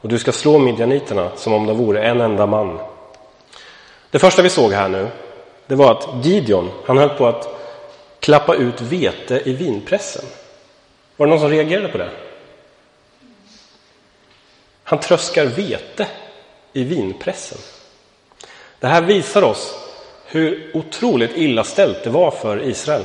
och 0.00 0.08
du 0.08 0.18
ska 0.18 0.32
slå 0.32 0.58
midjaniterna 0.58 1.30
som 1.36 1.52
om 1.52 1.66
de 1.66 1.76
vore 1.76 2.02
en 2.02 2.20
enda 2.20 2.46
man. 2.46 2.78
Det 4.10 4.18
första 4.18 4.42
vi 4.42 4.50
såg 4.50 4.72
här 4.72 4.88
nu, 4.88 5.08
det 5.66 5.74
var 5.74 5.92
att 5.92 6.24
Gideon, 6.26 6.70
han 6.86 6.98
höll 6.98 7.08
på 7.08 7.26
att 7.26 7.48
klappa 8.20 8.54
ut 8.54 8.80
vete 8.80 9.42
i 9.44 9.52
vinpressen. 9.52 10.24
Var 11.16 11.26
det 11.26 11.30
någon 11.30 11.40
som 11.40 11.50
reagerade 11.50 11.88
på 11.88 11.98
det? 11.98 12.10
Han 14.84 15.00
tröskar 15.00 15.46
vete 15.46 16.06
i 16.72 16.84
vinpressen. 16.84 17.58
Det 18.80 18.86
här 18.86 19.02
visar 19.02 19.42
oss 19.42 19.74
hur 20.26 20.70
otroligt 20.74 21.36
illa 21.36 21.64
ställt 21.64 22.04
det 22.04 22.10
var 22.10 22.30
för 22.30 22.62
Israel. 22.62 23.04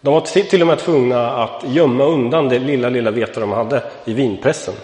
De 0.00 0.14
var 0.14 0.20
till 0.20 0.60
och 0.60 0.66
med 0.66 0.78
tvungna 0.78 1.42
att 1.42 1.64
gömma 1.66 2.04
undan 2.04 2.48
det 2.48 2.58
lilla, 2.58 2.88
lilla 2.88 3.10
vete 3.10 3.40
de 3.40 3.52
hade 3.52 3.82
i 4.04 4.12
vinpressen. 4.12 4.74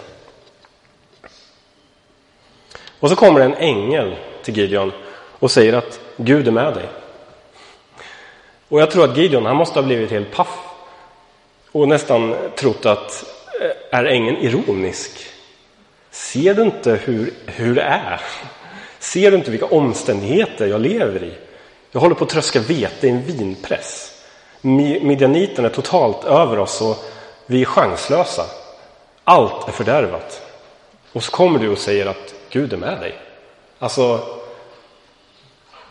Och 2.99 3.09
så 3.09 3.15
kommer 3.15 3.39
en 3.39 3.53
ängel 3.53 4.15
till 4.43 4.57
Gideon 4.57 4.91
och 5.39 5.51
säger 5.51 5.73
att 5.73 5.99
Gud 6.17 6.47
är 6.47 6.51
med 6.51 6.73
dig. 6.73 6.85
Och 8.69 8.81
jag 8.81 8.91
tror 8.91 9.03
att 9.03 9.17
Gideon, 9.17 9.45
han 9.45 9.55
måste 9.55 9.79
ha 9.79 9.85
blivit 9.85 10.11
helt 10.11 10.31
paff 10.31 10.59
och 11.71 11.87
nästan 11.87 12.35
trott 12.55 12.85
att 12.85 13.25
eh, 13.61 13.99
är 13.99 14.05
ängeln 14.05 14.37
ironisk? 14.37 15.32
Ser 16.13 16.53
du 16.53 16.61
inte 16.61 16.91
hur, 16.91 17.33
hur 17.45 17.75
det 17.75 17.81
är? 17.81 18.21
Ser 18.99 19.31
du 19.31 19.37
inte 19.37 19.51
vilka 19.51 19.65
omständigheter 19.65 20.67
jag 20.67 20.81
lever 20.81 21.23
i? 21.23 21.33
Jag 21.91 22.01
håller 22.01 22.15
på 22.15 22.23
att 22.23 22.29
tröska 22.29 22.59
vete 22.59 23.07
i 23.07 23.09
en 23.09 23.25
vinpress. 23.25 24.23
Midjaniten 24.61 25.65
är 25.65 25.69
totalt 25.69 26.23
över 26.23 26.59
oss 26.59 26.81
och 26.81 26.97
vi 27.45 27.61
är 27.61 27.65
chanslösa. 27.65 28.45
Allt 29.23 29.67
är 29.67 29.71
fördärvat. 29.71 30.41
Och 31.11 31.23
så 31.23 31.31
kommer 31.31 31.59
du 31.59 31.69
och 31.69 31.77
säger 31.77 32.05
att 32.05 32.33
Gud 32.49 32.73
är 32.73 32.77
med 32.77 32.99
dig. 32.99 33.15
Alltså, 33.79 34.19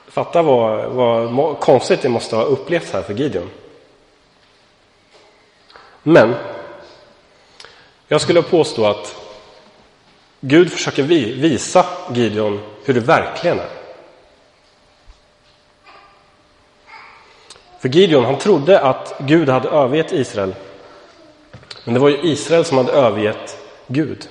fatta 0.08 0.42
vad, 0.42 0.90
vad 1.30 1.60
konstigt 1.60 2.02
det 2.02 2.08
måste 2.08 2.36
ha 2.36 2.42
upplevts 2.42 2.92
här 2.92 3.02
för 3.02 3.14
Gideon. 3.14 3.50
Men 6.02 6.34
jag 8.08 8.20
skulle 8.20 8.42
påstå 8.42 8.86
att 8.86 9.21
Gud 10.44 10.72
försöker 10.72 11.02
visa 11.02 11.87
Gideon 12.14 12.61
hur 12.84 12.94
det 12.94 13.00
verkligen 13.00 13.58
är. 13.58 13.70
För 17.80 17.88
Gideon, 17.88 18.25
han 18.25 18.38
trodde 18.38 18.80
att 18.80 19.14
Gud 19.18 19.49
hade 19.49 19.68
övergett 19.68 20.12
Israel. 20.12 20.54
Men 21.84 21.94
det 21.94 22.00
var 22.00 22.08
ju 22.08 22.20
Israel 22.22 22.64
som 22.64 22.76
hade 22.76 22.92
övergett 22.92 23.58
Gud. 23.87 24.28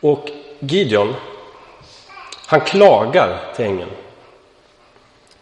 Och 0.00 0.30
Gideon, 0.58 1.14
han 2.46 2.60
klagar 2.60 3.52
till 3.56 3.64
ängeln. 3.64 3.90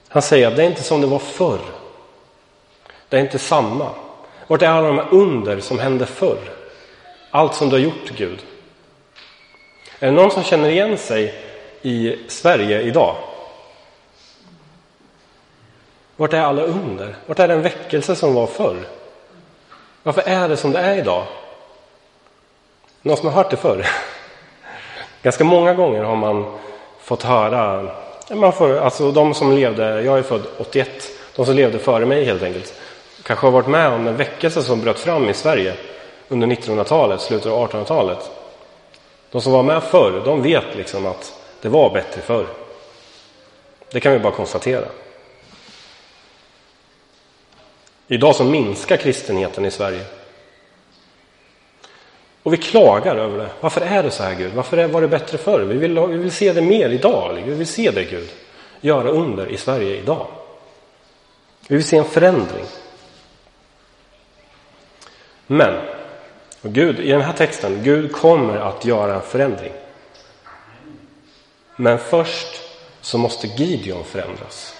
Han 0.08 0.22
säger 0.22 0.48
att 0.48 0.56
det 0.56 0.62
är 0.62 0.66
inte 0.66 0.82
som 0.82 1.00
det 1.00 1.06
var 1.06 1.18
förr. 1.18 1.60
Det 3.08 3.16
är 3.16 3.20
inte 3.20 3.38
samma. 3.38 3.90
Vart 4.46 4.62
är 4.62 4.68
alla 4.68 4.86
de 4.86 4.98
här 4.98 5.14
under 5.14 5.60
som 5.60 5.78
hände 5.78 6.06
förr? 6.06 6.63
Allt 7.34 7.54
som 7.54 7.68
du 7.68 7.76
har 7.76 7.80
gjort, 7.80 8.10
Gud. 8.16 8.44
Är 9.98 10.06
det 10.06 10.12
någon 10.12 10.30
som 10.30 10.42
känner 10.42 10.68
igen 10.68 10.98
sig 10.98 11.34
i 11.82 12.16
Sverige 12.28 12.80
idag? 12.80 13.16
Vart 16.16 16.32
är 16.32 16.40
alla 16.40 16.62
under? 16.62 17.16
Vart 17.26 17.38
är 17.38 17.48
den 17.48 17.62
väckelse 17.62 18.16
som 18.16 18.34
var 18.34 18.46
förr? 18.46 18.76
Varför 20.02 20.22
är 20.26 20.48
det 20.48 20.56
som 20.56 20.72
det 20.72 20.78
är 20.78 20.98
idag? 20.98 21.24
Någon 23.02 23.16
som 23.16 23.28
har 23.28 23.34
hört 23.34 23.50
det 23.50 23.56
förr? 23.56 23.86
Ganska 25.22 25.44
många 25.44 25.74
gånger 25.74 26.02
har 26.02 26.16
man 26.16 26.58
fått 27.00 27.22
höra, 27.22 27.90
man 28.30 28.52
får, 28.52 28.78
alltså 28.78 29.12
de 29.12 29.34
som 29.34 29.52
levde, 29.52 30.02
jag 30.02 30.18
är 30.18 30.22
född 30.22 30.46
81, 30.58 30.88
de 31.36 31.46
som 31.46 31.54
levde 31.54 31.78
före 31.78 32.06
mig 32.06 32.24
helt 32.24 32.42
enkelt, 32.42 32.80
kanske 33.22 33.46
har 33.46 33.52
varit 33.52 33.68
med 33.68 33.88
om 33.88 34.06
en 34.06 34.16
väckelse 34.16 34.62
som 34.62 34.80
bröt 34.80 34.98
fram 34.98 35.28
i 35.28 35.34
Sverige 35.34 35.76
under 36.28 36.46
1900-talet, 36.46 37.20
slutet 37.20 37.52
av 37.52 37.70
1800-talet. 37.70 38.30
De 39.30 39.40
som 39.40 39.52
var 39.52 39.62
med 39.62 39.82
förr, 39.82 40.22
de 40.24 40.42
vet 40.42 40.76
liksom 40.76 41.06
att 41.06 41.40
det 41.62 41.68
var 41.68 41.90
bättre 41.90 42.20
förr. 42.20 42.46
Det 43.90 44.00
kan 44.00 44.12
vi 44.12 44.18
bara 44.18 44.32
konstatera. 44.32 44.84
Idag 48.08 48.36
så 48.36 48.44
minskar 48.44 48.96
kristenheten 48.96 49.64
i 49.64 49.70
Sverige. 49.70 50.04
Och 52.42 52.52
vi 52.52 52.56
klagar 52.56 53.16
över 53.16 53.38
det. 53.38 53.50
Varför 53.60 53.80
är 53.80 54.02
det 54.02 54.10
så 54.10 54.22
här 54.22 54.34
Gud? 54.34 54.52
Varför 54.52 54.86
var 54.86 55.00
det 55.00 55.08
bättre 55.08 55.38
förr? 55.38 55.60
Vi 55.60 55.76
vill, 55.76 55.98
vi 55.98 56.16
vill 56.16 56.32
se 56.32 56.52
det 56.52 56.62
mer 56.62 56.88
idag. 56.88 57.42
Vi 57.46 57.54
vill 57.54 57.66
se 57.66 57.90
det 57.90 58.04
Gud 58.04 58.28
göra 58.80 59.08
under 59.08 59.46
i 59.46 59.56
Sverige 59.56 59.96
idag. 59.96 60.26
Vi 61.68 61.76
vill 61.76 61.84
se 61.84 61.96
en 61.96 62.04
förändring. 62.04 62.64
Men, 65.46 65.74
Gud, 66.68 67.00
i 67.00 67.12
den 67.12 67.20
här 67.20 67.32
texten, 67.32 67.82
Gud 67.82 68.12
kommer 68.12 68.56
att 68.56 68.84
göra 68.84 69.14
en 69.14 69.22
förändring. 69.22 69.72
Men 71.76 71.98
först 71.98 72.60
så 73.00 73.18
måste 73.18 73.46
Gideon 73.46 74.04
förändras. 74.04 74.74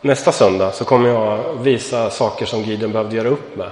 Nästa 0.00 0.32
söndag 0.32 0.72
så 0.72 0.84
kommer 0.84 1.08
jag 1.08 1.54
visa 1.54 2.10
saker 2.10 2.46
som 2.46 2.62
Gideon 2.62 2.92
behövde 2.92 3.16
göra 3.16 3.28
upp 3.28 3.56
med. 3.56 3.70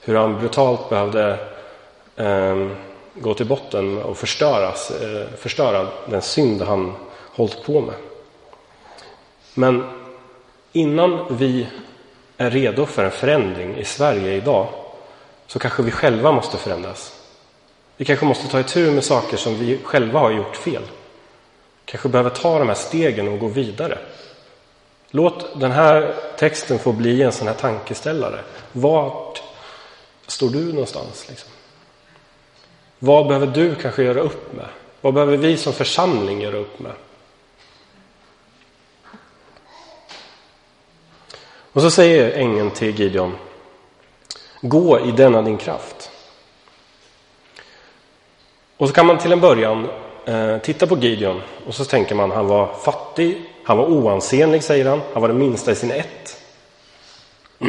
Hur 0.00 0.14
han 0.14 0.38
brutalt 0.38 0.88
behövde 0.88 1.38
eh, 2.16 2.68
gå 3.14 3.34
till 3.34 3.46
botten 3.46 4.02
och 4.02 4.16
förstöras, 4.16 4.90
eh, 4.90 5.26
förstöra 5.36 5.88
den 6.06 6.22
synd 6.22 6.62
han 6.62 6.92
hållit 7.34 7.64
på 7.64 7.80
med. 7.80 7.94
Men 9.54 9.84
innan 10.72 11.36
vi 11.36 11.66
är 12.40 12.50
redo 12.50 12.86
för 12.86 13.04
en 13.04 13.10
förändring 13.10 13.76
i 13.76 13.84
Sverige 13.84 14.34
idag 14.34 14.66
så 15.46 15.58
kanske 15.58 15.82
vi 15.82 15.90
själva 15.90 16.32
måste 16.32 16.56
förändras. 16.56 17.20
Vi 17.96 18.04
kanske 18.04 18.26
måste 18.26 18.48
ta 18.48 18.60
itu 18.60 18.90
med 18.90 19.04
saker 19.04 19.36
som 19.36 19.58
vi 19.58 19.78
själva 19.84 20.20
har 20.20 20.30
gjort 20.30 20.56
fel. 20.56 20.82
Kanske 21.84 22.08
behöver 22.08 22.30
ta 22.30 22.58
de 22.58 22.68
här 22.68 22.74
stegen 22.74 23.28
och 23.28 23.38
gå 23.38 23.46
vidare. 23.46 23.98
Låt 25.10 25.60
den 25.60 25.70
här 25.70 26.14
texten 26.38 26.78
få 26.78 26.92
bli 26.92 27.22
en 27.22 27.32
sån 27.32 27.46
här 27.46 27.54
tankeställare. 27.54 28.40
Vart 28.72 29.42
står 30.26 30.48
du 30.48 30.72
någonstans? 30.72 31.28
Liksom? 31.28 31.50
Vad 32.98 33.26
behöver 33.26 33.46
du 33.46 33.74
kanske 33.74 34.02
göra 34.02 34.20
upp 34.20 34.52
med? 34.52 34.66
Vad 35.00 35.14
behöver 35.14 35.36
vi 35.36 35.56
som 35.56 35.72
församling 35.72 36.40
göra 36.40 36.56
upp 36.56 36.78
med? 36.78 36.92
Och 41.72 41.82
så 41.82 41.90
säger 41.90 42.32
ängeln 42.32 42.70
till 42.70 43.00
Gideon 43.00 43.36
Gå 44.60 45.00
i 45.00 45.12
denna 45.12 45.42
din 45.42 45.56
kraft. 45.56 46.10
Och 48.76 48.88
så 48.88 48.94
kan 48.94 49.06
man 49.06 49.18
till 49.18 49.32
en 49.32 49.40
början 49.40 49.88
eh, 50.24 50.58
titta 50.58 50.86
på 50.86 50.98
Gideon 50.98 51.42
och 51.66 51.74
så 51.74 51.84
tänker 51.84 52.14
man 52.14 52.30
han 52.30 52.46
var 52.46 52.74
fattig, 52.84 53.42
han 53.64 53.78
var 53.78 53.84
oansenlig 53.84 54.64
säger 54.64 54.84
han, 54.84 55.00
han 55.12 55.22
var 55.22 55.28
den 55.28 55.38
minsta 55.38 55.72
i 55.72 55.74
sin 55.74 55.90
ett. 55.90 56.42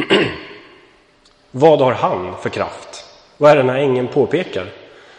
Vad 1.50 1.80
har 1.80 1.92
han 1.92 2.34
för 2.42 2.50
kraft? 2.50 3.04
Vad 3.36 3.50
är 3.50 3.56
det 3.56 3.62
den 3.62 3.70
här 3.70 3.78
ängeln 3.78 4.08
påpekar? 4.08 4.72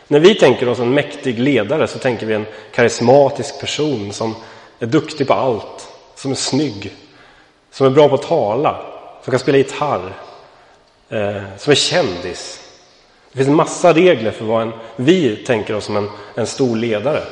När 0.07 0.19
vi 0.19 0.35
tänker 0.35 0.69
oss 0.69 0.79
en 0.79 0.93
mäktig 0.93 1.39
ledare 1.39 1.87
så 1.87 1.99
tänker 1.99 2.25
vi 2.25 2.33
en 2.33 2.45
karismatisk 2.71 3.59
person 3.59 4.13
som 4.13 4.35
är 4.79 4.85
duktig 4.85 5.27
på 5.27 5.33
allt, 5.33 5.87
som 6.15 6.31
är 6.31 6.35
snygg, 6.35 6.91
som 7.73 7.85
är 7.85 7.89
bra 7.89 8.09
på 8.09 8.15
att 8.15 8.21
tala, 8.21 8.81
som 9.23 9.31
kan 9.31 9.39
spela 9.39 9.57
gitarr, 9.57 10.13
eh, 11.09 11.41
som 11.57 11.71
är 11.71 11.75
kändis. 11.75 12.69
Det 13.31 13.37
finns 13.37 13.49
en 13.49 13.55
massa 13.55 13.93
regler 13.93 14.31
för 14.31 14.45
vad 14.45 14.61
en, 14.61 14.73
vi 14.95 15.35
tänker 15.35 15.75
oss 15.75 15.85
som 15.85 15.97
en, 15.97 16.09
en 16.35 16.47
stor 16.47 16.75
ledare. 16.75 17.23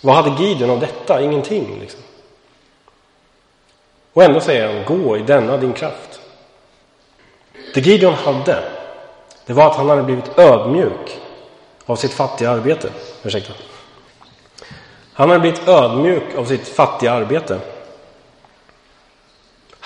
Vad 0.00 0.14
hade 0.14 0.44
Gideon 0.44 0.70
av 0.70 0.80
detta? 0.80 1.22
Ingenting. 1.22 1.78
Liksom. 1.80 2.00
Och 4.12 4.22
ändå 4.22 4.40
säger 4.40 4.74
han, 4.74 4.98
gå 4.98 5.16
i 5.16 5.22
denna 5.22 5.56
din 5.56 5.72
kraft. 5.72 6.20
Det 7.74 7.80
Gideon 7.80 8.14
hade, 8.14 8.64
det 9.46 9.52
var 9.52 9.70
att 9.70 9.76
han 9.76 9.88
hade 9.88 10.02
blivit 10.02 10.38
ödmjuk 10.38 11.18
av 11.86 11.96
sitt 11.96 12.12
fattiga 12.12 12.50
arbete. 12.50 12.90
Ursäkta. 13.22 13.52
Han 15.12 15.28
hade 15.28 15.40
blivit 15.40 15.68
ödmjuk 15.68 16.34
av 16.36 16.44
sitt 16.44 16.68
fattiga 16.68 17.12
arbete. 17.12 17.60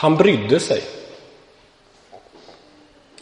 Han 0.02 0.16
brydde 0.16 0.60
sig. 0.60 0.82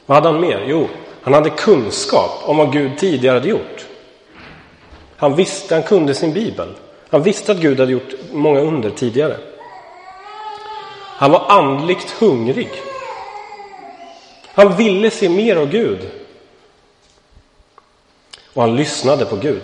Vad 0.06 0.16
hade 0.16 0.28
han 0.28 0.40
mer? 0.40 0.64
Jo, 0.68 0.88
han 1.22 1.34
hade 1.34 1.50
kunskap 1.50 2.30
om 2.44 2.56
vad 2.56 2.72
Gud 2.72 2.98
tidigare 2.98 3.34
hade 3.34 3.48
gjort. 3.48 3.86
Han 5.16 5.36
visste, 5.36 5.74
han 5.74 5.82
kunde 5.82 6.14
sin 6.14 6.32
bibel. 6.32 6.68
Han 7.10 7.22
visste 7.22 7.52
att 7.52 7.58
Gud 7.58 7.80
hade 7.80 7.92
gjort 7.92 8.14
många 8.32 8.60
under 8.60 8.90
tidigare. 8.90 9.36
Han 10.96 11.30
var 11.30 11.44
andligt 11.48 12.10
hungrig. 12.10 12.70
Han 14.46 14.76
ville 14.76 15.10
se 15.10 15.28
mer 15.28 15.56
av 15.56 15.70
Gud. 15.70 16.10
Och 18.54 18.62
han 18.62 18.76
lyssnade 18.76 19.24
på 19.24 19.36
Gud. 19.36 19.62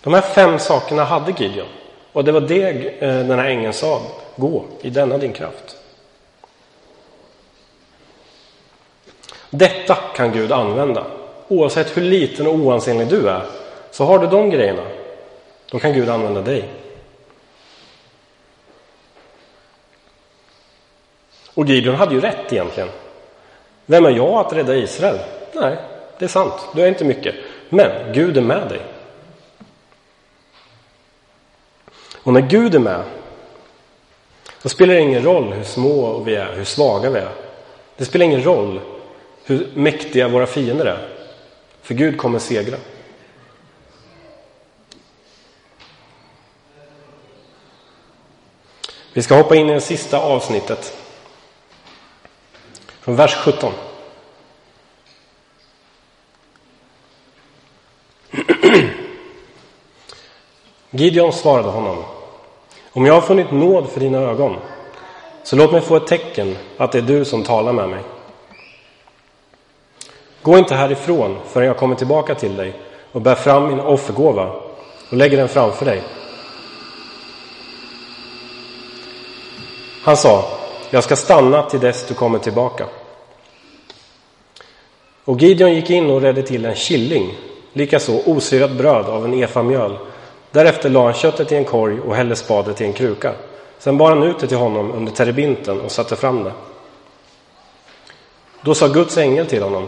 De 0.00 0.14
här 0.14 0.20
fem 0.20 0.58
sakerna 0.58 1.04
hade 1.04 1.34
Gideon. 1.38 1.68
Och 2.12 2.24
det 2.24 2.32
var 2.32 2.40
det 2.40 3.02
eh, 3.02 3.26
den 3.26 3.38
här 3.38 3.48
ängeln 3.48 3.72
sa. 3.72 4.02
Gå 4.36 4.64
i 4.80 4.90
denna 4.90 5.18
din 5.18 5.32
kraft. 5.32 5.76
Detta 9.50 9.94
kan 9.94 10.32
Gud 10.32 10.52
använda. 10.52 11.06
Oavsett 11.48 11.96
hur 11.96 12.02
liten 12.02 12.46
och 12.46 12.54
oansenlig 12.54 13.08
du 13.08 13.28
är, 13.28 13.42
så 13.90 14.04
har 14.04 14.18
du 14.18 14.26
de 14.26 14.50
grejerna. 14.50 14.82
Då 15.70 15.78
kan 15.78 15.92
Gud 15.92 16.08
använda 16.08 16.40
dig. 16.40 16.68
Och 21.54 21.66
Gideon 21.66 21.94
hade 21.94 22.14
ju 22.14 22.20
rätt 22.20 22.52
egentligen. 22.52 22.88
Vem 23.86 24.06
är 24.06 24.10
jag 24.10 24.34
att 24.34 24.52
rädda 24.52 24.76
Israel? 24.76 25.18
Nej, 25.52 25.76
det 26.18 26.24
är 26.24 26.28
sant. 26.28 26.68
Du 26.74 26.82
är 26.82 26.88
inte 26.88 27.04
mycket. 27.04 27.34
Men 27.68 28.12
Gud 28.12 28.36
är 28.36 28.40
med 28.40 28.68
dig. 28.68 28.80
Och 32.22 32.32
när 32.32 32.40
Gud 32.40 32.74
är 32.74 32.78
med, 32.78 33.02
då 34.62 34.68
spelar 34.68 34.94
det 34.94 35.00
ingen 35.00 35.22
roll 35.22 35.52
hur 35.52 35.64
små 35.64 36.18
vi 36.18 36.34
är, 36.34 36.52
hur 36.52 36.64
svaga 36.64 37.10
vi 37.10 37.18
är. 37.18 37.32
Det 37.96 38.04
spelar 38.04 38.24
ingen 38.24 38.42
roll 38.42 38.80
hur 39.50 39.68
mäktiga 39.74 40.28
våra 40.28 40.46
fiender 40.46 40.86
är. 40.86 41.08
För 41.82 41.94
Gud 41.94 42.18
kommer 42.18 42.38
segra. 42.38 42.76
Vi 49.12 49.22
ska 49.22 49.34
hoppa 49.34 49.56
in 49.56 49.70
i 49.70 49.74
det 49.74 49.80
sista 49.80 50.18
avsnittet. 50.18 50.96
Från 53.00 53.16
vers 53.16 53.34
17. 53.34 53.72
Gideon 60.90 61.32
svarade 61.32 61.68
honom. 61.68 62.04
Om 62.92 63.06
jag 63.06 63.14
har 63.14 63.20
funnit 63.20 63.50
nåd 63.50 63.90
för 63.90 64.00
dina 64.00 64.18
ögon, 64.18 64.56
så 65.42 65.56
låt 65.56 65.72
mig 65.72 65.80
få 65.80 65.96
ett 65.96 66.06
tecken 66.06 66.56
att 66.76 66.92
det 66.92 66.98
är 66.98 67.02
du 67.02 67.24
som 67.24 67.42
talar 67.42 67.72
med 67.72 67.88
mig. 67.88 68.02
Gå 70.42 70.58
inte 70.58 70.74
härifrån 70.74 71.38
förrän 71.48 71.66
jag 71.66 71.76
kommer 71.76 71.94
tillbaka 71.94 72.34
till 72.34 72.56
dig 72.56 72.74
och 73.12 73.20
bär 73.20 73.34
fram 73.34 73.68
min 73.68 73.80
offergåva 73.80 74.50
och 75.10 75.16
lägger 75.16 75.36
den 75.36 75.48
framför 75.48 75.84
dig. 75.84 76.02
Han 80.02 80.16
sa, 80.16 80.44
jag 80.90 81.04
ska 81.04 81.16
stanna 81.16 81.62
till 81.62 81.80
dess 81.80 82.06
du 82.08 82.14
kommer 82.14 82.38
tillbaka. 82.38 82.86
Och 85.24 85.40
Gideon 85.40 85.74
gick 85.74 85.90
in 85.90 86.10
och 86.10 86.22
redde 86.22 86.42
till 86.42 86.64
en 86.64 86.74
killing, 86.74 87.36
likaså 87.72 88.20
osyrat 88.26 88.70
bröd 88.70 89.06
av 89.06 89.24
en 89.24 89.34
efa 89.34 89.62
mjöl. 89.62 89.98
Därefter 90.50 90.90
la 90.90 91.04
han 91.04 91.14
köttet 91.14 91.52
i 91.52 91.56
en 91.56 91.64
korg 91.64 92.00
och 92.00 92.16
hällde 92.16 92.36
spadet 92.36 92.80
i 92.80 92.84
en 92.84 92.92
kruka. 92.92 93.32
Sen 93.78 93.98
bar 93.98 94.08
han 94.08 94.22
ut 94.22 94.38
det 94.38 94.46
till 94.46 94.56
honom 94.56 94.92
under 94.92 95.12
terebinten 95.12 95.80
och 95.80 95.90
satte 95.90 96.16
fram 96.16 96.44
det. 96.44 96.52
Då 98.62 98.74
sa 98.74 98.88
Guds 98.88 99.18
ängel 99.18 99.46
till 99.46 99.62
honom, 99.62 99.86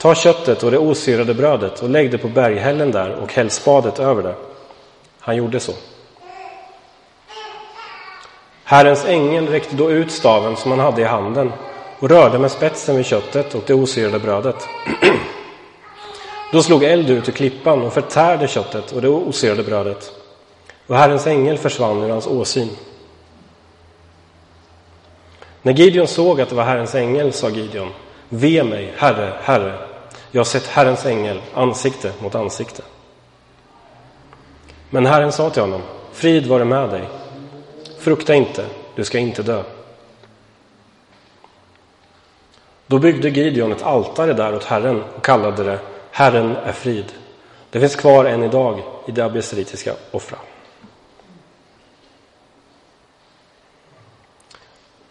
Ta 0.00 0.14
köttet 0.14 0.62
och 0.62 0.70
det 0.70 0.78
osyrade 0.78 1.34
brödet 1.34 1.82
och 1.82 1.90
lägg 1.90 2.10
det 2.10 2.18
på 2.18 2.28
berghällen 2.28 2.90
där 2.90 3.10
och 3.10 3.32
häll 3.32 3.50
spadet 3.50 3.98
över 3.98 4.22
det. 4.22 4.34
Han 5.18 5.36
gjorde 5.36 5.60
så. 5.60 5.72
Herrens 8.64 9.04
ängel 9.04 9.48
räckte 9.48 9.76
då 9.76 9.90
ut 9.90 10.12
staven 10.12 10.56
som 10.56 10.70
han 10.70 10.80
hade 10.80 11.02
i 11.02 11.04
handen 11.04 11.52
och 11.98 12.08
rörde 12.08 12.38
med 12.38 12.50
spetsen 12.50 12.96
vid 12.96 13.06
köttet 13.06 13.54
och 13.54 13.62
det 13.66 13.74
osyrade 13.74 14.18
brödet. 14.18 14.68
Då 16.52 16.62
slog 16.62 16.84
eld 16.84 17.10
ut 17.10 17.28
ur 17.28 17.32
klippan 17.32 17.82
och 17.82 17.92
förtärde 17.92 18.48
köttet 18.48 18.92
och 18.92 19.02
det 19.02 19.08
osyrade 19.08 19.62
brödet. 19.62 20.12
Och 20.86 20.96
Herrens 20.96 21.26
ängel 21.26 21.58
försvann 21.58 22.02
ur 22.02 22.10
hans 22.10 22.26
åsyn. 22.26 22.70
När 25.62 25.72
Gideon 25.72 26.06
såg 26.06 26.40
att 26.40 26.48
det 26.48 26.54
var 26.54 26.64
Herrens 26.64 26.94
ängel 26.94 27.32
sa 27.32 27.48
Gideon, 27.48 27.90
Ve 28.28 28.64
mig, 28.64 28.92
Herre, 28.96 29.32
Herre, 29.42 29.89
jag 30.30 30.40
har 30.40 30.44
sett 30.44 30.66
Herrens 30.66 31.06
ängel 31.06 31.42
ansikte 31.54 32.12
mot 32.22 32.34
ansikte. 32.34 32.82
Men 34.90 35.06
Herren 35.06 35.32
sa 35.32 35.50
till 35.50 35.62
honom, 35.62 35.82
frid 36.12 36.46
vare 36.46 36.64
med 36.64 36.90
dig. 36.90 37.08
Frukta 37.98 38.34
inte, 38.34 38.66
du 38.94 39.04
ska 39.04 39.18
inte 39.18 39.42
dö. 39.42 39.62
Då 42.86 42.98
byggde 42.98 43.28
Gideon 43.28 43.72
ett 43.72 43.82
altare 43.82 44.32
där 44.32 44.54
åt 44.54 44.64
Herren 44.64 45.02
och 45.16 45.24
kallade 45.24 45.64
det 45.64 45.78
Herren 46.10 46.56
är 46.56 46.72
frid. 46.72 47.12
Det 47.70 47.80
finns 47.80 47.96
kvar 47.96 48.24
än 48.24 48.42
idag 48.42 48.82
i 49.06 49.12
det 49.12 49.24
abiesritiska 49.24 49.94
Ofra. 50.10 50.38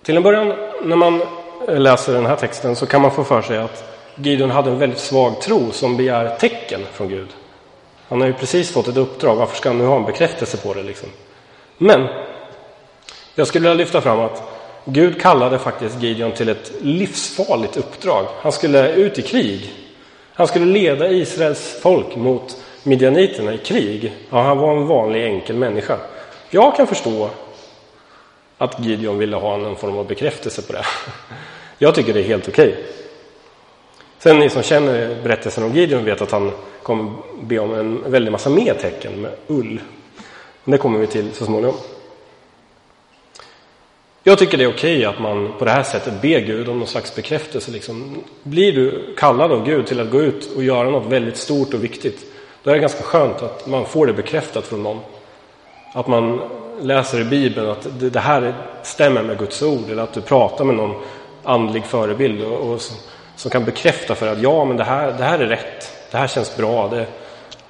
Till 0.04 0.18
en 0.18 0.24
början, 0.24 0.48
när 0.82 0.96
man 0.96 1.22
läser 1.68 2.14
den 2.14 2.26
här 2.26 2.36
texten, 2.36 2.76
så 2.76 2.86
kan 2.86 3.02
man 3.02 3.12
få 3.12 3.24
för 3.24 3.42
sig 3.42 3.58
att 3.58 3.99
Gideon 4.22 4.52
hade 4.52 4.70
en 4.70 4.80
väldigt 4.80 5.00
svag 5.00 5.42
tro 5.42 5.72
som 5.72 5.98
begär 5.98 6.38
tecken 6.38 6.82
från 6.94 7.10
Gud. 7.10 7.28
Han 8.08 8.22
har 8.22 8.28
ju 8.28 8.34
precis 8.34 8.72
fått 8.72 8.88
ett 8.88 8.98
uppdrag, 8.98 9.36
varför 9.36 9.58
ska 9.58 9.70
han 9.70 9.78
nu 9.78 9.86
ha 9.86 9.96
en 9.96 10.06
bekräftelse 10.06 10.58
på 10.58 10.74
det? 10.74 10.84
Liksom? 10.84 11.10
Men 11.78 12.08
jag 13.36 13.48
skulle 13.48 13.70
vilja 13.70 13.84
lyfta 13.84 14.02
fram 14.02 14.20
att 14.20 14.44
Gud 14.86 15.22
kallade 15.22 15.60
faktiskt 15.60 16.02
Gideon 16.02 16.32
till 16.32 16.50
ett 16.50 16.72
livsfarligt 16.82 17.78
uppdrag. 17.78 18.26
Han 18.42 18.52
skulle 18.52 18.94
ut 18.94 19.20
i 19.20 19.22
krig. 19.22 19.74
Han 20.34 20.48
skulle 20.48 20.66
leda 20.66 21.12
Israels 21.12 21.80
folk 21.82 22.16
mot 22.16 22.58
midjaniterna 22.84 23.54
i 23.54 23.58
krig. 23.58 24.14
Ja, 24.30 24.42
han 24.42 24.58
var 24.58 24.78
en 24.78 24.88
vanlig 24.88 25.26
enkel 25.26 25.56
människa. 25.56 25.98
Jag 26.50 26.76
kan 26.76 26.88
förstå 26.88 27.30
att 28.58 28.86
Gideon 28.86 29.18
ville 29.18 29.36
ha 29.36 29.58
någon 29.58 29.76
form 29.76 29.98
av 29.98 30.08
bekräftelse 30.08 30.62
på 30.62 30.74
det. 30.74 30.86
Jag 31.78 31.96
tycker 31.96 32.14
det 32.14 32.20
är 32.20 32.24
helt 32.24 32.48
okej. 32.48 32.68
Okay. 32.68 32.99
Sen 34.20 34.40
ni 34.40 34.50
som 34.50 34.64
känner 34.64 35.24
berättelsen 35.24 35.64
om 35.64 35.74
Gideon 35.74 36.06
vet 36.06 36.22
att 36.22 36.32
han 36.32 36.52
kommer 36.84 37.12
be 37.42 37.60
om 37.60 37.74
en 37.74 38.12
väldig 38.12 38.32
massa 38.32 38.50
mer 38.50 38.74
tecken 38.74 39.22
med 39.22 39.32
ull. 39.48 39.82
Det 40.64 40.78
kommer 40.78 41.00
vi 41.00 41.08
till 41.08 41.34
så 41.34 41.46
småningom. 41.46 41.76
Jag 44.24 44.38
tycker 44.38 44.58
det 44.58 44.64
är 44.64 44.74
okej 44.74 45.06
att 45.06 45.20
man 45.20 45.54
på 45.60 45.66
det 45.66 45.72
här 45.72 45.84
sättet 45.84 46.22
ber 46.22 46.40
Gud 46.40 46.70
om 46.70 46.80
någon 46.80 46.88
slags 46.88 47.16
bekräftelse. 47.16 47.72
Liksom. 47.72 48.24
Blir 48.44 48.74
du 48.74 49.16
kallad 49.18 49.52
av 49.52 49.66
Gud 49.66 49.88
till 49.88 50.00
att 50.00 50.12
gå 50.12 50.22
ut 50.22 50.56
och 50.56 50.64
göra 50.64 50.90
något 50.90 51.12
väldigt 51.12 51.38
stort 51.38 51.74
och 51.74 51.84
viktigt, 51.84 52.26
då 52.64 52.70
är 52.70 52.74
det 52.74 52.82
ganska 52.82 53.04
skönt 53.04 53.42
att 53.42 53.68
man 53.68 53.86
får 53.86 54.08
det 54.08 54.14
bekräftat 54.14 54.66
från 54.68 54.84
någon. 54.84 55.00
Att 55.94 56.08
man 56.08 56.42
läser 56.82 57.22
i 57.22 57.24
Bibeln 57.24 57.70
att 57.70 57.88
det 58.00 58.20
här 58.20 58.54
stämmer 58.84 59.24
med 59.24 59.38
Guds 59.38 59.62
ord, 59.62 59.90
eller 59.90 60.04
att 60.04 60.14
du 60.14 60.22
pratar 60.22 60.66
med 60.66 60.76
någon 60.76 61.02
andlig 61.44 61.86
förebild 61.86 62.42
och, 62.42 62.72
och 62.72 62.82
som, 63.40 63.52
kan 63.52 63.66
bekräfta 63.66 64.16
för 64.16 64.28
att 64.28 64.42
ja, 64.42 64.66
men 64.66 64.78
det 64.78 64.84
här, 64.84 65.12
det 65.18 65.24
här 65.24 65.40
är 65.40 65.48
rätt, 65.48 65.94
det 66.12 66.18
här 66.18 66.28
känns 66.28 66.58
bra, 66.58 66.88
det, 66.88 67.08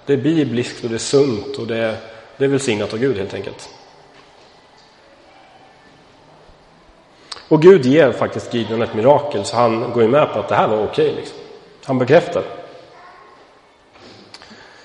det 0.05 0.13
är 0.13 0.17
bibliskt 0.17 0.83
och 0.83 0.89
det 0.89 0.95
är 0.95 0.99
sunt 0.99 1.57
och 1.57 1.67
det, 1.67 1.97
det 2.37 2.45
är 2.45 2.49
välsignat 2.49 2.93
av 2.93 2.99
Gud 2.99 3.17
helt 3.17 3.33
enkelt. 3.33 3.69
Och 7.47 7.61
Gud 7.61 7.85
ger 7.85 8.11
faktiskt 8.11 8.53
Gideon 8.53 8.81
ett 8.81 8.93
mirakel 8.93 9.45
så 9.45 9.55
han 9.55 9.91
går 9.91 10.03
ju 10.03 10.09
med 10.09 10.33
på 10.33 10.39
att 10.39 10.47
det 10.47 10.55
här 10.55 10.67
var 10.67 10.83
okej. 10.83 11.05
Okay, 11.05 11.15
liksom. 11.15 11.37
Han 11.85 11.97
bekräftar. 11.97 12.43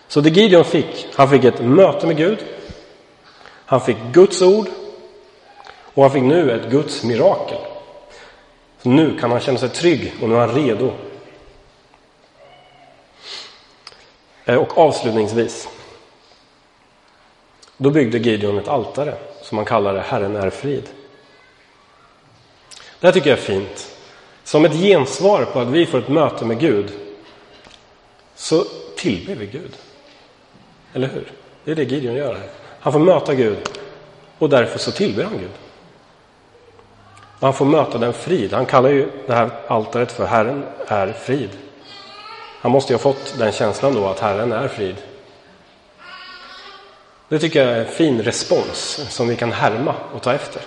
Så 0.09 0.21
det 0.21 0.31
Gideon 0.31 0.65
fick, 0.65 1.07
han 1.15 1.31
fick 1.31 1.45
ett 1.45 1.61
möte 1.65 2.07
med 2.07 2.17
Gud. 2.17 2.39
Han 3.67 3.81
fick 3.81 3.97
Guds 4.13 4.43
ord. 4.43 4.67
Och 5.95 6.03
han 6.03 6.13
fick 6.13 6.23
nu 6.23 6.53
ett 6.53 6.71
Guds 6.71 7.05
mirakel. 7.05 7.59
Så 8.85 8.91
nu 8.91 9.19
kan 9.19 9.31
han 9.31 9.41
känna 9.41 9.59
sig 9.59 9.69
trygg 9.69 10.13
och 10.23 10.29
nu 10.29 10.35
är 10.35 10.39
han 10.39 10.55
redo. 10.55 10.93
Eh, 14.45 14.57
och 14.57 14.79
avslutningsvis. 14.79 15.69
Då 17.77 17.91
byggde 17.91 18.19
Gideon 18.19 18.59
ett 18.59 18.69
altare 18.69 19.15
som 19.43 19.59
han 19.59 19.65
kallade 19.65 20.01
Herren 20.01 20.37
är 20.37 20.51
frid. 20.51 20.89
Det 23.01 23.07
här 23.07 23.13
tycker 23.13 23.31
jag 23.31 23.39
är 23.39 23.43
fint. 23.43 23.97
Som 24.45 24.65
ett 24.65 24.75
gensvar 24.75 25.45
på 25.45 25.61
att 25.61 25.69
vi 25.69 25.87
får 25.87 25.99
ett 25.99 26.09
möte 26.09 26.45
med 26.45 26.61
Gud 26.61 26.93
så 28.35 28.65
tillber 28.97 29.35
vi 29.35 29.47
Gud. 29.47 29.77
Eller 30.93 31.09
hur? 31.09 31.33
Det 31.65 31.71
är 31.71 31.75
det 31.75 31.85
Gideon 31.85 32.15
gör 32.15 32.35
här. 32.35 32.51
Han 32.81 32.93
får 32.93 33.01
möta 33.01 33.35
Gud 33.35 33.59
och 34.39 34.49
därför 34.49 34.79
så 34.79 34.91
tillber 34.91 35.25
han 35.25 35.39
Gud 35.39 35.64
han 37.45 37.55
får 37.55 37.65
möta 37.65 37.99
den 37.99 38.13
frid. 38.13 38.53
Han 38.53 38.67
kallar 38.67 38.91
ju 38.91 39.11
det 39.27 39.35
här 39.35 39.51
altaret 39.69 40.13
för 40.13 40.27
Herren 40.27 40.65
är 40.87 41.13
frid. 41.13 41.51
Han 42.61 42.73
måste 42.73 42.93
ju 42.93 42.95
ha 42.95 43.03
fått 43.03 43.35
den 43.39 43.53
känslan 43.53 43.95
då 43.95 44.07
att 44.07 44.21
Herren 44.21 44.53
är 44.53 44.69
frid. 44.69 44.97
Det 47.29 47.39
tycker 47.39 47.65
jag 47.65 47.77
är 47.77 47.81
en 47.81 47.93
fin 47.93 48.23
respons 48.23 49.07
som 49.11 49.29
vi 49.29 49.37
kan 49.37 49.53
härma 49.53 49.95
och 50.15 50.23
ta 50.23 50.33
efter. 50.33 50.63